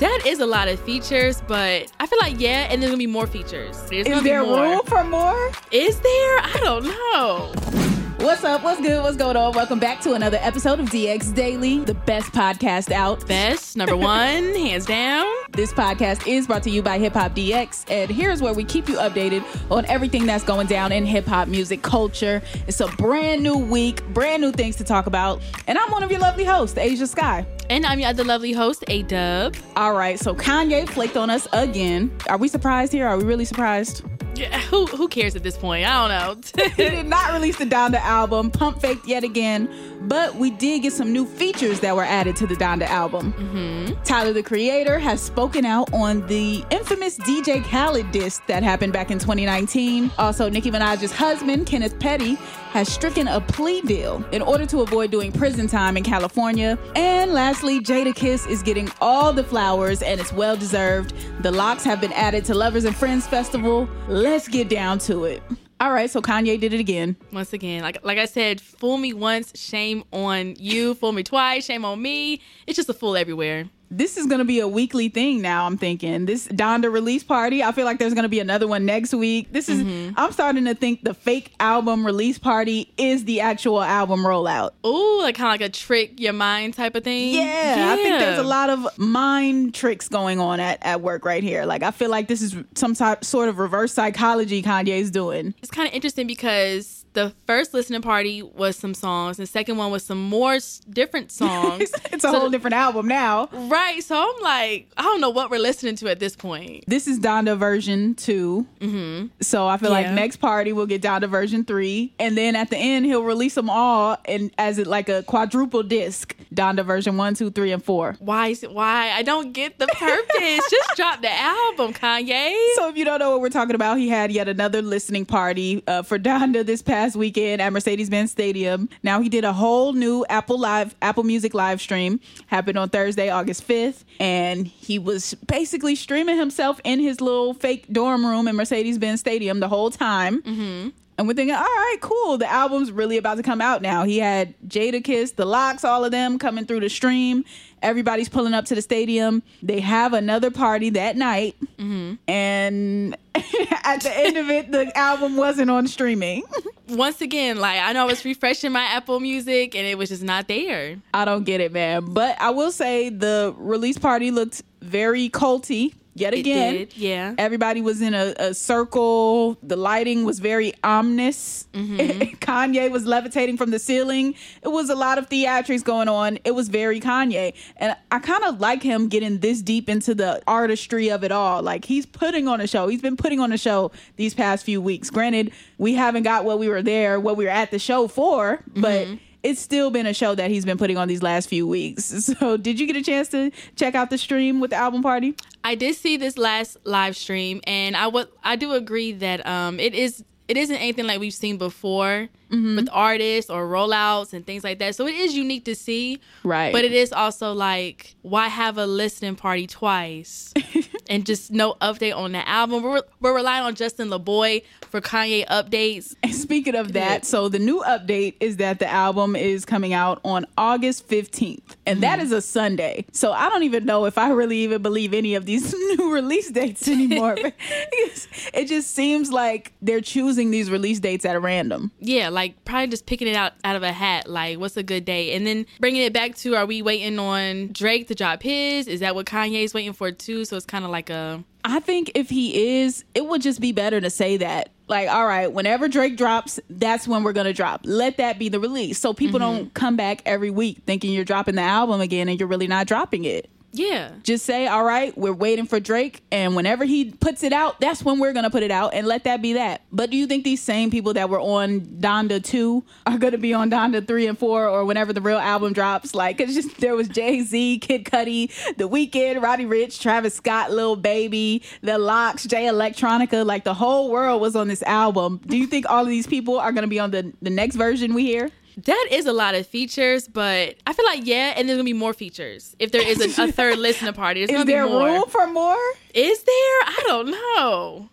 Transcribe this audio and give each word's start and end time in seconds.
That 0.00 0.22
is 0.26 0.40
a 0.40 0.46
lot 0.46 0.68
of 0.68 0.80
features, 0.80 1.42
but 1.46 1.92
I 2.00 2.06
feel 2.06 2.18
like 2.22 2.40
yeah, 2.40 2.68
and 2.70 2.80
there's 2.80 2.90
gonna 2.90 2.96
be 2.98 3.06
more 3.06 3.26
features. 3.26 3.76
There's 3.90 4.06
Is 4.06 4.22
there 4.22 4.42
room 4.42 4.80
for 4.86 5.04
more? 5.04 5.52
Is 5.70 6.00
there? 6.00 6.38
I 6.38 6.60
don't 6.62 6.84
know. 6.84 7.89
What's 8.20 8.44
up? 8.44 8.62
What's 8.62 8.82
good? 8.82 9.02
What's 9.02 9.16
going 9.16 9.38
on? 9.38 9.54
Welcome 9.54 9.78
back 9.78 10.02
to 10.02 10.12
another 10.12 10.36
episode 10.42 10.78
of 10.78 10.90
DX 10.90 11.34
Daily, 11.34 11.78
the 11.78 11.94
best 11.94 12.32
podcast 12.32 12.92
out. 12.92 13.26
Best, 13.26 13.78
number 13.78 13.96
one, 13.96 14.54
hands 14.54 14.84
down. 14.84 15.24
This 15.52 15.72
podcast 15.72 16.26
is 16.26 16.46
brought 16.46 16.62
to 16.64 16.70
you 16.70 16.82
by 16.82 16.98
Hip 16.98 17.14
Hop 17.14 17.34
DX, 17.34 17.90
and 17.90 18.10
here's 18.10 18.42
where 18.42 18.52
we 18.52 18.62
keep 18.62 18.90
you 18.90 18.96
updated 18.96 19.42
on 19.70 19.86
everything 19.86 20.26
that's 20.26 20.44
going 20.44 20.66
down 20.66 20.92
in 20.92 21.06
hip 21.06 21.24
hop 21.24 21.48
music 21.48 21.80
culture. 21.80 22.42
It's 22.68 22.80
a 22.80 22.88
brand 22.88 23.42
new 23.42 23.56
week, 23.56 24.04
brand 24.08 24.42
new 24.42 24.52
things 24.52 24.76
to 24.76 24.84
talk 24.84 25.06
about, 25.06 25.40
and 25.66 25.78
I'm 25.78 25.90
one 25.90 26.02
of 26.02 26.10
your 26.10 26.20
lovely 26.20 26.44
hosts, 26.44 26.78
Ashia 26.78 27.08
Skye. 27.08 27.46
And 27.70 27.86
I'm 27.86 28.00
your 28.00 28.10
other 28.10 28.24
lovely 28.24 28.52
host, 28.52 28.84
A 28.88 29.02
Dub. 29.02 29.56
All 29.76 29.94
right, 29.94 30.18
so 30.18 30.34
Kanye 30.34 30.86
flaked 30.86 31.16
on 31.16 31.30
us 31.30 31.48
again. 31.54 32.14
Are 32.28 32.36
we 32.36 32.48
surprised 32.48 32.92
here? 32.92 33.06
Are 33.08 33.16
we 33.16 33.24
really 33.24 33.46
surprised? 33.46 34.04
Yeah, 34.34 34.58
who 34.60 34.86
who 34.86 35.08
cares 35.08 35.36
at 35.36 35.42
this 35.42 35.56
point? 35.56 35.86
I 35.86 36.08
don't 36.08 36.54
know. 36.56 36.64
he 36.76 36.90
did 36.90 37.06
not 37.06 37.32
release 37.32 37.58
the 37.58 37.66
Donda 37.66 38.00
album, 38.00 38.50
pump 38.50 38.80
faked 38.80 39.06
yet 39.06 39.24
again, 39.24 39.68
but 40.02 40.36
we 40.36 40.50
did 40.50 40.82
get 40.82 40.92
some 40.92 41.12
new 41.12 41.26
features 41.26 41.80
that 41.80 41.94
were 41.96 42.04
added 42.04 42.36
to 42.36 42.46
the 42.46 42.54
Donda 42.54 42.86
album. 42.86 43.32
Mm-hmm. 43.32 44.02
Tyler 44.04 44.32
the 44.32 44.42
Creator 44.42 44.98
has 44.98 45.20
spoken 45.20 45.64
out 45.64 45.92
on 45.92 46.26
the 46.26 46.64
infamous 46.70 47.18
DJ 47.18 47.62
Khaled 47.64 48.10
diss 48.12 48.40
that 48.46 48.62
happened 48.62 48.92
back 48.92 49.10
in 49.10 49.18
2019. 49.18 50.10
Also, 50.18 50.48
Nicki 50.48 50.70
Minaj's 50.70 51.12
husband, 51.12 51.66
Kenneth 51.66 51.98
Petty, 51.98 52.38
has 52.70 52.92
stricken 52.92 53.28
a 53.28 53.40
plea 53.40 53.80
deal 53.82 54.24
in 54.32 54.42
order 54.42 54.64
to 54.66 54.80
avoid 54.80 55.10
doing 55.10 55.32
prison 55.32 55.66
time 55.66 55.96
in 55.96 56.02
California. 56.02 56.78
And 56.94 57.32
lastly, 57.32 57.80
Jadakiss 57.80 58.48
is 58.48 58.62
getting 58.62 58.88
all 59.00 59.32
the 59.32 59.44
flowers 59.44 60.02
and 60.02 60.20
it's 60.20 60.32
well 60.32 60.56
deserved. 60.56 61.12
The 61.42 61.50
Lox 61.50 61.82
have 61.84 62.00
been 62.00 62.12
added 62.12 62.44
to 62.46 62.54
Lovers 62.54 62.84
and 62.84 62.94
Friends 62.94 63.26
Festival. 63.26 63.88
Let's 64.08 64.46
get 64.48 64.68
down 64.68 64.98
to 65.00 65.24
it. 65.24 65.42
All 65.80 65.92
right, 65.92 66.10
so 66.10 66.20
Kanye 66.20 66.60
did 66.60 66.72
it 66.72 66.80
again. 66.80 67.16
Once 67.32 67.52
again, 67.52 67.82
like 67.82 68.04
like 68.04 68.18
I 68.18 68.26
said, 68.26 68.60
fool 68.60 68.98
me 68.98 69.14
once, 69.14 69.58
shame 69.58 70.04
on 70.12 70.54
you. 70.58 70.94
Fool 70.94 71.12
me 71.12 71.22
twice, 71.22 71.64
shame 71.64 71.84
on 71.84 72.00
me. 72.00 72.40
It's 72.66 72.76
just 72.76 72.90
a 72.90 72.94
fool 72.94 73.16
everywhere 73.16 73.70
this 73.90 74.16
is 74.16 74.26
going 74.26 74.38
to 74.38 74.44
be 74.44 74.60
a 74.60 74.68
weekly 74.68 75.08
thing 75.08 75.42
now. 75.42 75.66
I'm 75.66 75.76
thinking 75.76 76.26
this 76.26 76.46
Donda 76.48 76.92
release 76.92 77.24
party. 77.24 77.62
I 77.62 77.72
feel 77.72 77.84
like 77.84 77.98
there's 77.98 78.14
going 78.14 78.24
to 78.24 78.28
be 78.28 78.40
another 78.40 78.68
one 78.68 78.84
next 78.84 79.12
week. 79.12 79.52
This 79.52 79.68
is. 79.68 79.82
Mm-hmm. 79.82 80.14
I'm 80.16 80.32
starting 80.32 80.64
to 80.66 80.74
think 80.74 81.02
the 81.02 81.14
fake 81.14 81.52
album 81.58 82.06
release 82.06 82.38
party 82.38 82.92
is 82.96 83.24
the 83.24 83.40
actual 83.40 83.82
album 83.82 84.20
rollout. 84.20 84.70
Ooh, 84.86 85.22
like 85.22 85.34
kind 85.34 85.48
of 85.48 85.60
like 85.60 85.68
a 85.68 85.72
trick 85.72 86.20
your 86.20 86.32
mind 86.32 86.74
type 86.74 86.94
of 86.94 87.04
thing. 87.04 87.34
Yeah, 87.34 87.76
yeah, 87.76 87.92
I 87.92 87.96
think 87.96 88.18
there's 88.18 88.38
a 88.38 88.44
lot 88.44 88.70
of 88.70 88.86
mind 88.98 89.74
tricks 89.74 90.08
going 90.08 90.38
on 90.38 90.60
at, 90.60 90.78
at 90.82 91.00
work 91.00 91.24
right 91.24 91.42
here. 91.42 91.64
Like 91.64 91.82
I 91.82 91.90
feel 91.90 92.10
like 92.10 92.28
this 92.28 92.42
is 92.42 92.56
some 92.74 92.94
type, 92.94 93.24
sort 93.24 93.48
of 93.48 93.58
reverse 93.58 93.92
psychology 93.92 94.62
Kanye's 94.62 95.10
doing. 95.10 95.54
It's 95.62 95.70
kind 95.70 95.88
of 95.88 95.94
interesting 95.94 96.26
because 96.26 96.99
the 97.12 97.34
first 97.46 97.74
listening 97.74 98.02
party 98.02 98.42
was 98.42 98.76
some 98.76 98.94
songs, 98.94 99.36
the 99.36 99.46
second 99.46 99.76
one 99.76 99.90
was 99.90 100.04
some 100.04 100.22
more 100.22 100.58
different 100.88 101.32
songs. 101.40 101.90
it's 102.12 102.24
a 102.24 102.28
so, 102.28 102.38
whole 102.38 102.50
different 102.50 102.74
album 102.74 103.08
now. 103.08 103.48
Right. 103.52 104.02
So 104.02 104.16
I'm 104.16 104.42
like, 104.42 104.88
I 104.96 105.02
don't 105.02 105.20
know 105.20 105.30
what 105.30 105.50
we're 105.50 105.60
listening 105.60 105.96
to 105.96 106.08
at 106.08 106.20
this 106.20 106.36
point. 106.36 106.84
This 106.86 107.06
is 107.06 107.18
Donda 107.18 107.56
version 107.56 108.14
2 108.14 108.66
mm-hmm. 108.80 109.26
So 109.40 109.66
I 109.66 109.76
feel 109.76 109.90
yeah. 109.90 109.96
like 109.96 110.10
next 110.12 110.36
party 110.36 110.72
we'll 110.72 110.86
get 110.86 111.02
Donda 111.02 111.28
version 111.28 111.64
three, 111.64 112.12
and 112.18 112.36
then 112.36 112.56
at 112.56 112.70
the 112.70 112.76
end 112.76 113.06
he'll 113.06 113.22
release 113.22 113.54
them 113.54 113.70
all 113.70 114.16
and 114.24 114.50
as 114.58 114.78
it 114.78 114.86
like 114.86 115.08
a 115.08 115.22
quadruple 115.22 115.82
disc. 115.82 116.36
Donda 116.54 116.84
version 116.84 117.16
one, 117.16 117.34
two, 117.34 117.50
three, 117.50 117.70
and 117.72 117.82
four. 117.82 118.16
Why 118.18 118.48
is 118.48 118.62
it? 118.62 118.72
Why 118.72 119.12
I 119.12 119.22
don't 119.22 119.52
get 119.52 119.78
the 119.78 119.86
purpose? 119.86 120.60
Just 120.70 120.96
drop 120.96 121.22
the 121.22 121.30
album, 121.30 121.94
Kanye. 121.94 122.54
So 122.74 122.88
if 122.88 122.96
you 122.96 123.04
don't 123.04 123.18
know 123.20 123.30
what 123.30 123.40
we're 123.40 123.50
talking 123.50 123.74
about, 123.74 123.98
he 123.98 124.08
had 124.08 124.32
yet 124.32 124.48
another 124.48 124.82
listening 124.82 125.24
party 125.24 125.82
uh, 125.86 126.02
for 126.02 126.18
Donda 126.18 126.66
this 126.66 126.82
past 126.82 126.99
past 127.00 127.16
weekend 127.16 127.62
at 127.62 127.72
Mercedes-Benz 127.72 128.30
Stadium. 128.30 128.86
Now 129.02 129.22
he 129.22 129.30
did 129.30 129.42
a 129.42 129.54
whole 129.54 129.94
new 129.94 130.26
Apple 130.28 130.58
Live, 130.58 130.94
Apple 131.00 131.24
Music 131.24 131.54
live 131.54 131.80
stream. 131.80 132.20
Happened 132.48 132.76
on 132.76 132.90
Thursday, 132.90 133.30
August 133.30 133.66
5th, 133.66 134.04
and 134.18 134.66
he 134.66 134.98
was 134.98 135.32
basically 135.46 135.96
streaming 135.96 136.36
himself 136.36 136.78
in 136.84 137.00
his 137.00 137.22
little 137.22 137.54
fake 137.54 137.86
dorm 137.90 138.26
room 138.26 138.46
in 138.46 138.54
Mercedes-Benz 138.54 139.18
Stadium 139.18 139.60
the 139.60 139.68
whole 139.68 139.90
time. 139.90 140.42
Mm-hmm. 140.42 140.88
And 141.20 141.28
we're 141.28 141.34
thinking, 141.34 141.54
all 141.54 141.60
right, 141.60 141.98
cool. 142.00 142.38
The 142.38 142.50
album's 142.50 142.90
really 142.90 143.18
about 143.18 143.36
to 143.36 143.42
come 143.42 143.60
out 143.60 143.82
now. 143.82 144.04
He 144.04 144.16
had 144.16 144.54
Jadakiss, 144.66 145.36
the 145.36 145.44
Lox, 145.44 145.84
all 145.84 146.02
of 146.02 146.12
them 146.12 146.38
coming 146.38 146.64
through 146.64 146.80
the 146.80 146.88
stream. 146.88 147.44
Everybody's 147.82 148.30
pulling 148.30 148.54
up 148.54 148.64
to 148.66 148.74
the 148.74 148.80
stadium. 148.80 149.42
They 149.62 149.80
have 149.80 150.14
another 150.14 150.50
party 150.50 150.88
that 150.88 151.18
night. 151.18 151.56
Mm-hmm. 151.76 152.14
And 152.26 153.14
at 153.34 154.00
the 154.00 154.10
end 154.14 154.38
of 154.38 154.48
it, 154.48 154.72
the 154.72 154.96
album 154.96 155.36
wasn't 155.36 155.70
on 155.70 155.88
streaming. 155.88 156.42
Once 156.88 157.20
again, 157.20 157.58
like 157.58 157.78
I 157.80 157.92
know 157.92 158.04
I 158.04 158.06
was 158.06 158.24
refreshing 158.24 158.72
my 158.72 158.84
Apple 158.84 159.20
Music 159.20 159.74
and 159.74 159.86
it 159.86 159.98
was 159.98 160.08
just 160.08 160.22
not 160.22 160.48
there. 160.48 160.96
I 161.12 161.26
don't 161.26 161.44
get 161.44 161.60
it, 161.60 161.70
man. 161.70 162.06
But 162.06 162.40
I 162.40 162.48
will 162.48 162.72
say 162.72 163.10
the 163.10 163.54
release 163.58 163.98
party 163.98 164.30
looked 164.30 164.62
very 164.80 165.28
culty 165.28 165.92
yet 166.20 166.34
again. 166.34 166.88
yeah. 166.94 167.34
Everybody 167.38 167.80
was 167.80 168.02
in 168.02 168.14
a, 168.14 168.34
a, 168.38 168.54
circle. 168.54 169.56
The 169.62 169.76
lighting 169.76 170.24
was 170.24 170.38
very 170.38 170.74
ominous. 170.84 171.66
Mm-hmm. 171.72 172.22
Kanye 172.36 172.90
was 172.90 173.06
levitating 173.06 173.56
from 173.56 173.70
the 173.70 173.78
ceiling. 173.78 174.34
It 174.62 174.68
was 174.68 174.90
a 174.90 174.94
lot 174.94 175.18
of 175.18 175.28
theatrics 175.28 175.82
going 175.82 176.08
on. 176.08 176.38
It 176.44 176.52
was 176.52 176.68
very 176.68 177.00
Kanye. 177.00 177.54
And 177.76 177.96
I 178.10 178.18
kind 178.18 178.44
of 178.44 178.60
like 178.60 178.82
him 178.82 179.08
getting 179.08 179.38
this 179.38 179.62
deep 179.62 179.88
into 179.88 180.14
the 180.14 180.42
artistry 180.46 181.10
of 181.10 181.24
it 181.24 181.32
all. 181.32 181.62
Like 181.62 181.84
he's 181.84 182.06
putting 182.06 182.46
on 182.46 182.60
a 182.60 182.66
show. 182.66 182.88
He's 182.88 183.02
been 183.02 183.16
putting 183.16 183.40
on 183.40 183.52
a 183.52 183.58
show 183.58 183.90
these 184.16 184.34
past 184.34 184.64
few 184.64 184.80
weeks. 184.80 185.10
Granted, 185.10 185.52
we 185.78 185.94
haven't 185.94 186.24
got 186.24 186.44
what 186.44 186.58
we 186.58 186.68
were 186.68 186.82
there, 186.82 187.18
what 187.18 187.36
we 187.36 187.44
were 187.44 187.50
at 187.50 187.70
the 187.70 187.78
show 187.78 188.08
for, 188.08 188.62
but. 188.74 189.06
Mm-hmm 189.06 189.24
it's 189.42 189.60
still 189.60 189.90
been 189.90 190.06
a 190.06 190.14
show 190.14 190.34
that 190.34 190.50
he's 190.50 190.64
been 190.64 190.78
putting 190.78 190.96
on 190.96 191.08
these 191.08 191.22
last 191.22 191.48
few 191.48 191.66
weeks. 191.66 192.10
So, 192.40 192.56
did 192.56 192.78
you 192.78 192.86
get 192.86 192.96
a 192.96 193.02
chance 193.02 193.28
to 193.28 193.50
check 193.76 193.94
out 193.94 194.10
the 194.10 194.18
stream 194.18 194.60
with 194.60 194.70
the 194.70 194.76
album 194.76 195.02
party? 195.02 195.34
I 195.64 195.74
did 195.74 195.96
see 195.96 196.16
this 196.16 196.38
last 196.38 196.76
live 196.84 197.16
stream, 197.16 197.60
and 197.64 197.96
I 197.96 198.06
would 198.06 198.28
I 198.44 198.56
do 198.56 198.72
agree 198.72 199.12
that 199.12 199.44
um 199.46 199.80
it 199.80 199.94
is 199.94 200.22
it 200.50 200.56
isn't 200.56 200.76
anything 200.76 201.06
like 201.06 201.20
we've 201.20 201.32
seen 201.32 201.58
before 201.58 202.28
mm-hmm. 202.50 202.76
with 202.76 202.88
artists 202.90 203.50
or 203.50 203.68
rollouts 203.68 204.32
and 204.32 204.44
things 204.44 204.64
like 204.64 204.80
that. 204.80 204.96
So 204.96 205.06
it 205.06 205.14
is 205.14 205.34
unique 205.36 205.64
to 205.66 205.76
see, 205.76 206.20
right? 206.42 206.72
But 206.72 206.84
it 206.84 206.92
is 206.92 207.12
also 207.12 207.52
like 207.52 208.16
why 208.22 208.48
have 208.48 208.76
a 208.76 208.86
listening 208.86 209.36
party 209.36 209.66
twice 209.66 210.52
and 211.10 211.26
just 211.26 211.50
no 211.50 211.74
update 211.82 212.16
on 212.16 212.32
the 212.32 212.48
album? 212.48 212.82
We're, 212.82 213.02
we're 213.20 213.34
relying 213.34 213.64
on 213.64 213.74
Justin 213.74 214.08
LaBoy 214.08 214.62
for 214.82 215.00
Kanye 215.00 215.46
updates. 215.48 216.14
And 216.22 216.34
speaking 216.34 216.74
of 216.74 216.92
that, 216.94 217.26
so 217.26 217.48
the 217.48 217.58
new 217.58 217.82
update 217.82 218.36
is 218.40 218.56
that 218.58 218.78
the 218.78 218.88
album 218.88 219.36
is 219.36 219.64
coming 219.64 219.92
out 219.92 220.20
on 220.24 220.46
August 220.56 221.08
15th, 221.08 221.76
and 221.90 222.00
mm-hmm. 222.00 222.00
that 222.02 222.20
is 222.20 222.32
a 222.32 222.40
Sunday. 222.40 223.04
So 223.12 223.32
I 223.32 223.48
don't 223.48 223.64
even 223.64 223.84
know 223.84 224.04
if 224.04 224.16
I 224.16 224.30
really 224.30 224.58
even 224.58 224.82
believe 224.82 225.12
any 225.12 225.34
of 225.34 225.46
these 225.46 225.72
new 225.98 226.12
release 226.12 226.50
dates 226.50 226.88
anymore. 226.88 227.36
it 227.38 228.66
just 228.66 228.94
seems 228.94 229.30
like 229.30 229.72
they're 229.82 230.00
choosing 230.00 230.50
these 230.50 230.70
release 230.70 231.00
dates 231.00 231.24
at 231.24 231.40
random. 231.40 231.90
Yeah, 232.00 232.28
like 232.28 232.64
probably 232.64 232.88
just 232.88 233.06
picking 233.06 233.28
it 233.28 233.36
out 233.36 233.52
out 233.64 233.76
of 233.76 233.82
a 233.82 233.92
hat. 233.92 234.28
Like, 234.28 234.58
what's 234.58 234.76
a 234.76 234.82
good 234.82 235.04
day? 235.04 235.34
And 235.34 235.46
then 235.46 235.66
bringing 235.80 236.02
it 236.02 236.12
back 236.12 236.36
to, 236.36 236.54
are 236.54 236.66
we 236.66 236.82
waiting 236.82 237.18
on 237.18 237.68
Drake 237.72 238.08
to 238.08 238.14
drop 238.14 238.42
his? 238.42 238.86
Is 238.86 239.00
that 239.00 239.14
what 239.14 239.26
Kanye's 239.26 239.74
waiting 239.74 239.92
for 239.92 240.12
too? 240.12 240.44
So 240.44 240.56
it's 240.56 240.66
kind 240.66 240.84
of 240.84 240.90
like 240.90 241.10
a 241.10 241.44
I 241.64 241.80
think 241.80 242.12
if 242.14 242.30
he 242.30 242.78
is, 242.80 243.04
it 243.14 243.26
would 243.26 243.42
just 243.42 243.60
be 243.60 243.72
better 243.72 244.00
to 244.00 244.10
say 244.10 244.36
that. 244.38 244.70
Like, 244.90 245.08
all 245.08 245.24
right, 245.24 245.46
whenever 245.46 245.86
Drake 245.86 246.16
drops, 246.16 246.58
that's 246.68 247.06
when 247.06 247.22
we're 247.22 247.32
gonna 247.32 247.52
drop. 247.52 247.82
Let 247.84 248.16
that 248.16 248.40
be 248.40 248.48
the 248.48 248.58
release, 248.58 248.98
so 248.98 249.14
people 249.14 249.38
mm-hmm. 249.38 249.56
don't 249.56 249.74
come 249.74 249.94
back 249.94 250.20
every 250.26 250.50
week 250.50 250.78
thinking 250.84 251.12
you're 251.12 251.24
dropping 251.24 251.54
the 251.54 251.62
album 251.62 252.00
again 252.00 252.28
and 252.28 252.40
you're 252.40 252.48
really 252.48 252.66
not 252.66 252.88
dropping 252.88 253.24
it. 253.24 253.48
Yeah. 253.72 254.10
Just 254.24 254.44
say, 254.44 254.66
all 254.66 254.84
right, 254.84 255.16
we're 255.16 255.32
waiting 255.32 255.66
for 255.66 255.78
Drake, 255.78 256.22
and 256.32 256.56
whenever 256.56 256.84
he 256.84 257.12
puts 257.12 257.42
it 257.42 257.52
out, 257.52 257.80
that's 257.80 258.02
when 258.02 258.18
we're 258.18 258.32
gonna 258.32 258.50
put 258.50 258.62
it 258.62 258.70
out, 258.70 258.94
and 258.94 259.06
let 259.06 259.24
that 259.24 259.42
be 259.42 259.52
that. 259.54 259.82
But 259.92 260.10
do 260.10 260.16
you 260.16 260.26
think 260.26 260.42
these 260.44 260.60
same 260.60 260.90
people 260.90 261.14
that 261.14 261.30
were 261.30 261.40
on 261.40 261.80
Donda 261.80 262.42
two 262.42 262.84
are 263.06 263.18
gonna 263.18 263.38
be 263.38 263.54
on 263.54 263.70
Donda 263.70 264.06
three 264.06 264.26
and 264.26 264.36
four, 264.38 264.68
or 264.68 264.84
whenever 264.84 265.12
the 265.12 265.20
real 265.20 265.38
album 265.38 265.72
drops? 265.72 266.14
Like, 266.14 266.40
it's 266.40 266.54
just 266.54 266.78
there 266.78 266.96
was 266.96 267.08
Jay 267.08 267.42
Z, 267.42 267.78
Kid 267.78 268.04
Cudi, 268.04 268.50
The 268.76 268.88
Weeknd, 268.88 269.40
Roddy 269.40 269.66
Ricch, 269.66 270.00
Travis 270.00 270.34
Scott, 270.34 270.72
Lil 270.72 270.96
Baby, 270.96 271.62
The 271.82 271.98
Lox, 271.98 272.44
Jay 272.44 272.64
Electronica. 272.64 273.46
Like 273.46 273.64
the 273.64 273.74
whole 273.74 274.10
world 274.10 274.40
was 274.40 274.56
on 274.56 274.66
this 274.68 274.82
album. 274.82 275.40
Do 275.46 275.56
you 275.56 275.66
think 275.66 275.88
all 275.88 276.02
of 276.02 276.08
these 276.08 276.26
people 276.26 276.58
are 276.58 276.72
gonna 276.72 276.88
be 276.88 276.98
on 276.98 277.12
the 277.12 277.32
the 277.40 277.50
next 277.50 277.76
version 277.76 278.14
we 278.14 278.24
hear? 278.24 278.50
That 278.76 279.08
is 279.10 279.26
a 279.26 279.32
lot 279.32 279.54
of 279.54 279.66
features, 279.66 280.28
but 280.28 280.76
I 280.86 280.92
feel 280.92 281.04
like 281.04 281.26
yeah, 281.26 281.54
and 281.56 281.68
there's 281.68 281.76
gonna 281.76 281.84
be 281.84 281.92
more 281.92 282.14
features 282.14 282.74
if 282.78 282.92
there 282.92 283.06
is 283.06 283.20
a, 283.20 283.42
a 283.44 283.52
third 283.52 283.78
listener 283.78 284.12
party. 284.12 284.46
There's 284.46 284.60
Is 284.60 284.66
there 284.66 284.86
more. 284.86 285.06
room 285.06 285.24
for 285.28 285.46
more? 285.46 285.78
Is 286.14 286.42
there? 286.42 286.54
I 286.86 287.02
don't 287.06 287.30
know. 287.30 288.08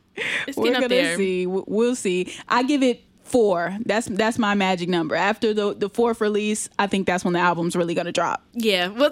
It's 0.48 0.58
We're 0.58 0.74
gonna 0.80 1.16
see. 1.16 1.46
We'll 1.48 1.96
see. 1.96 2.34
I 2.48 2.64
give 2.64 2.82
it 2.84 3.04
four. 3.24 3.78
That's 3.86 4.08
that's 4.08 4.40
my 4.40 4.56
magic 4.56 4.90
number. 4.90 5.16
After 5.16 5.54
the 5.54 5.74
the 5.74 5.90
fourth 5.90 6.22
release, 6.22 6.70
I 6.80 6.88
think 6.88 7.06
that's 7.08 7.24
when 7.24 7.34
the 7.34 7.40
album's 7.40 7.76
really 7.76 7.94
gonna 7.94 8.12
drop. 8.12 8.44
Yeah. 8.54 8.88
Well, 8.98 9.12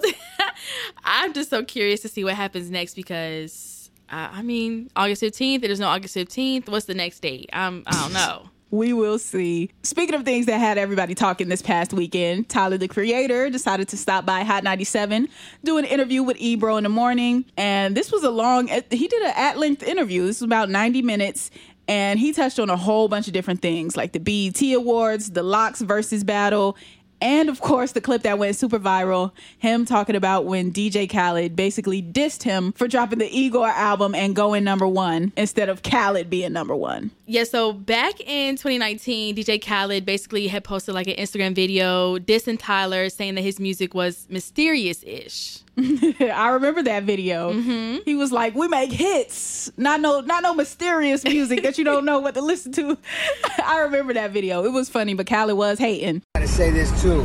I'm 1.04 1.32
just 1.32 1.50
so 1.50 1.64
curious 1.64 2.00
to 2.00 2.08
see 2.08 2.24
what 2.24 2.34
happens 2.34 2.70
next 2.70 2.94
because 2.94 3.90
uh, 4.10 4.28
I 4.32 4.42
mean, 4.42 4.90
August 4.96 5.22
15th. 5.22 5.60
There's 5.62 5.80
no 5.80 5.88
August 5.88 6.16
15th. 6.16 6.68
What's 6.68 6.86
the 6.86 6.94
next 6.94 7.20
date? 7.20 7.50
Um, 7.52 7.82
I 7.86 7.92
don't 8.02 8.12
know. 8.12 8.50
We 8.70 8.92
will 8.92 9.18
see. 9.18 9.70
Speaking 9.84 10.14
of 10.16 10.24
things 10.24 10.46
that 10.46 10.58
had 10.58 10.76
everybody 10.76 11.14
talking 11.14 11.48
this 11.48 11.62
past 11.62 11.92
weekend, 11.92 12.48
Tyler 12.48 12.76
the 12.76 12.88
Creator 12.88 13.50
decided 13.50 13.88
to 13.88 13.96
stop 13.96 14.26
by 14.26 14.42
Hot 14.42 14.64
97, 14.64 15.28
do 15.62 15.78
an 15.78 15.84
interview 15.84 16.22
with 16.22 16.36
Ebro 16.40 16.76
in 16.76 16.82
the 16.82 16.90
morning. 16.90 17.44
And 17.56 17.96
this 17.96 18.10
was 18.10 18.24
a 18.24 18.30
long, 18.30 18.66
he 18.66 19.08
did 19.08 19.22
an 19.22 19.32
at 19.36 19.56
length 19.56 19.84
interview. 19.84 20.26
This 20.26 20.40
was 20.40 20.46
about 20.46 20.68
90 20.68 21.02
minutes. 21.02 21.50
And 21.88 22.18
he 22.18 22.32
touched 22.32 22.58
on 22.58 22.68
a 22.68 22.76
whole 22.76 23.06
bunch 23.06 23.28
of 23.28 23.32
different 23.32 23.62
things 23.62 23.96
like 23.96 24.12
the 24.12 24.18
BET 24.18 24.60
Awards, 24.74 25.30
the 25.30 25.44
Lox 25.44 25.80
Verzuz 25.82 26.26
battle, 26.26 26.76
and 27.20 27.48
of 27.48 27.60
course 27.60 27.92
the 27.92 28.00
clip 28.00 28.22
that 28.22 28.38
went 28.38 28.56
super 28.56 28.78
viral 28.78 29.32
him 29.58 29.84
talking 29.84 30.16
about 30.16 30.44
when 30.44 30.72
dj 30.72 31.08
khaled 31.08 31.56
basically 31.56 32.02
dissed 32.02 32.42
him 32.42 32.72
for 32.72 32.88
dropping 32.88 33.18
the 33.18 33.28
igor 33.36 33.68
album 33.68 34.14
and 34.14 34.36
going 34.36 34.64
number 34.64 34.86
one 34.86 35.32
instead 35.36 35.68
of 35.68 35.82
khaled 35.82 36.28
being 36.30 36.52
number 36.52 36.74
one 36.74 37.10
Yeah, 37.26 37.44
so 37.44 37.72
back 37.72 38.20
in 38.20 38.56
2019, 38.56 39.34
DJ 39.34 39.64
Khaled 39.64 40.04
basically 40.06 40.46
had 40.46 40.62
posted 40.62 40.94
like 40.94 41.08
an 41.08 41.16
Instagram 41.16 41.54
video 41.54 42.18
dissing 42.18 42.56
Tyler, 42.58 43.08
saying 43.08 43.34
that 43.34 43.42
his 43.42 43.58
music 43.58 43.94
was 43.94 44.26
mysterious 44.30 45.02
ish. 45.04 45.58
I 46.20 46.50
remember 46.50 46.82
that 46.84 47.02
video. 47.02 47.52
Mm-hmm. 47.52 47.98
He 48.06 48.14
was 48.14 48.32
like, 48.32 48.54
"We 48.54 48.66
make 48.66 48.90
hits, 48.90 49.70
not 49.76 50.00
no, 50.00 50.20
not 50.20 50.42
no 50.42 50.54
mysterious 50.54 51.22
music 51.22 51.62
that 51.64 51.76
you 51.76 51.84
don't 51.84 52.06
know 52.06 52.18
what 52.18 52.34
to 52.34 52.40
listen 52.40 52.72
to." 52.72 52.96
I 53.62 53.80
remember 53.80 54.14
that 54.14 54.30
video. 54.30 54.64
It 54.64 54.70
was 54.70 54.88
funny, 54.88 55.12
but 55.12 55.26
Khaled 55.26 55.56
was 55.56 55.78
hating. 55.78 56.22
I 56.34 56.40
gotta 56.40 56.50
say 56.50 56.70
this 56.70 56.90
too. 57.02 57.22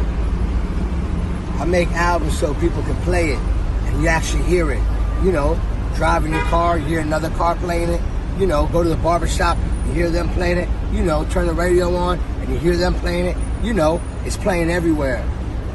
I 1.60 1.66
make 1.66 1.90
albums 1.92 2.38
so 2.38 2.54
people 2.56 2.82
can 2.84 2.96
play 3.04 3.32
it 3.32 3.40
and 3.40 4.02
you 4.02 4.10
actually 4.10 4.44
hear 4.44 4.72
it. 4.72 4.82
You 5.24 5.32
know, 5.32 5.60
driving 5.96 6.34
your 6.34 6.44
car, 6.44 6.78
you 6.78 6.86
hear 6.86 7.00
another 7.00 7.30
car 7.30 7.56
playing 7.56 7.90
it. 7.90 8.02
You 8.38 8.48
know, 8.48 8.68
go 8.68 8.84
to 8.84 8.90
the 8.90 8.98
barber 8.98 9.28
shop, 9.28 9.58
you 9.88 9.94
hear 9.94 10.10
them 10.10 10.28
playing 10.30 10.58
it. 10.58 10.68
You 10.92 11.04
know, 11.04 11.26
turn 11.30 11.48
the 11.48 11.54
radio 11.54 11.96
on 11.96 12.20
and 12.20 12.50
you 12.50 12.58
hear 12.58 12.76
them 12.76 12.96
playing 12.96 13.28
it. 13.28 13.38
You 13.64 13.74
know, 13.74 14.02
it's 14.26 14.36
playing 14.36 14.70
everywhere. 14.70 15.26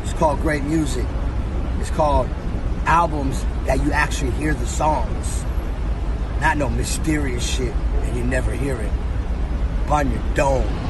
It's 0.02 0.12
called 0.12 0.40
great 0.40 0.64
music. 0.64 1.06
It's 1.80 1.90
called 1.90 2.28
albums 2.86 3.44
that 3.66 3.84
you 3.84 3.92
actually 3.92 4.30
hear 4.32 4.54
the 4.54 4.66
songs. 4.66 5.44
Not 6.40 6.56
no 6.56 6.68
mysterious 6.68 7.44
shit 7.48 7.74
and 7.74 8.16
you 8.16 8.24
never 8.24 8.52
hear 8.52 8.76
it. 8.76 8.92
On 9.88 10.10
your 10.10 10.22
dome. 10.34 10.85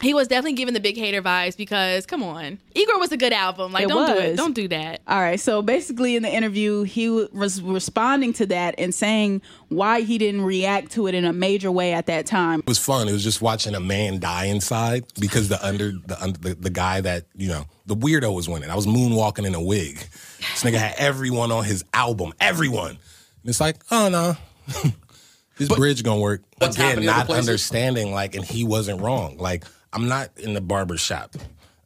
He 0.00 0.14
was 0.14 0.28
definitely 0.28 0.52
giving 0.52 0.74
the 0.74 0.80
big 0.80 0.96
hater 0.96 1.20
vibes 1.20 1.56
because, 1.56 2.06
come 2.06 2.22
on, 2.22 2.60
Igor 2.74 3.00
was 3.00 3.10
a 3.10 3.16
good 3.16 3.32
album. 3.32 3.72
Like, 3.72 3.84
It 3.84 3.88
don't 3.88 4.06
do 4.06 4.18
it. 4.18 4.36
Don't 4.36 4.54
do 4.54 4.68
that. 4.68 5.00
All 5.08 5.18
right, 5.18 5.40
so 5.40 5.60
basically 5.60 6.14
in 6.14 6.22
the 6.22 6.32
interview, 6.32 6.84
he 6.84 7.10
was 7.10 7.60
responding 7.60 8.32
to 8.34 8.46
that 8.46 8.76
and 8.78 8.94
saying 8.94 9.42
why 9.70 10.02
he 10.02 10.16
didn't 10.18 10.42
react 10.42 10.92
to 10.92 11.08
it 11.08 11.14
in 11.14 11.24
a 11.24 11.32
major 11.32 11.72
way 11.72 11.92
at 11.92 12.06
that 12.06 12.26
time. 12.26 12.60
It 12.60 12.68
was 12.68 12.78
fun. 12.78 13.08
It 13.08 13.12
was 13.12 13.24
just 13.24 13.42
watching 13.42 13.74
a 13.74 13.80
man 13.80 14.20
die 14.20 14.44
inside 14.44 15.04
because 15.18 15.48
the 15.48 15.64
under 15.66 15.90
the 15.90 16.22
under, 16.22 16.38
the, 16.38 16.54
the 16.54 16.70
guy 16.70 17.00
that 17.00 17.26
you 17.34 17.48
know 17.48 17.64
the 17.86 17.96
weirdo 17.96 18.32
was 18.32 18.48
winning. 18.48 18.70
I 18.70 18.76
was 18.76 18.86
moonwalking 18.86 19.46
in 19.46 19.54
a 19.54 19.62
wig. 19.62 19.96
This 20.38 20.62
nigga 20.62 20.78
had 20.78 20.94
everyone 20.98 21.50
on 21.50 21.64
his 21.64 21.84
album, 21.92 22.32
everyone. 22.40 22.90
And 22.90 22.98
it's 23.44 23.60
like, 23.60 23.76
oh 23.90 24.08
no, 24.08 24.36
this 25.56 25.68
bridge 25.68 26.04
gonna 26.04 26.20
work. 26.20 26.42
What's 26.58 26.76
Again, 26.76 27.04
not 27.04 27.28
understanding 27.30 28.12
like, 28.12 28.36
and 28.36 28.44
he 28.44 28.62
wasn't 28.64 29.00
wrong. 29.00 29.38
Like, 29.38 29.64
I'm 29.92 30.08
not 30.08 30.30
in 30.38 30.54
the 30.54 30.60
barber 30.60 30.96
shop. 30.96 31.34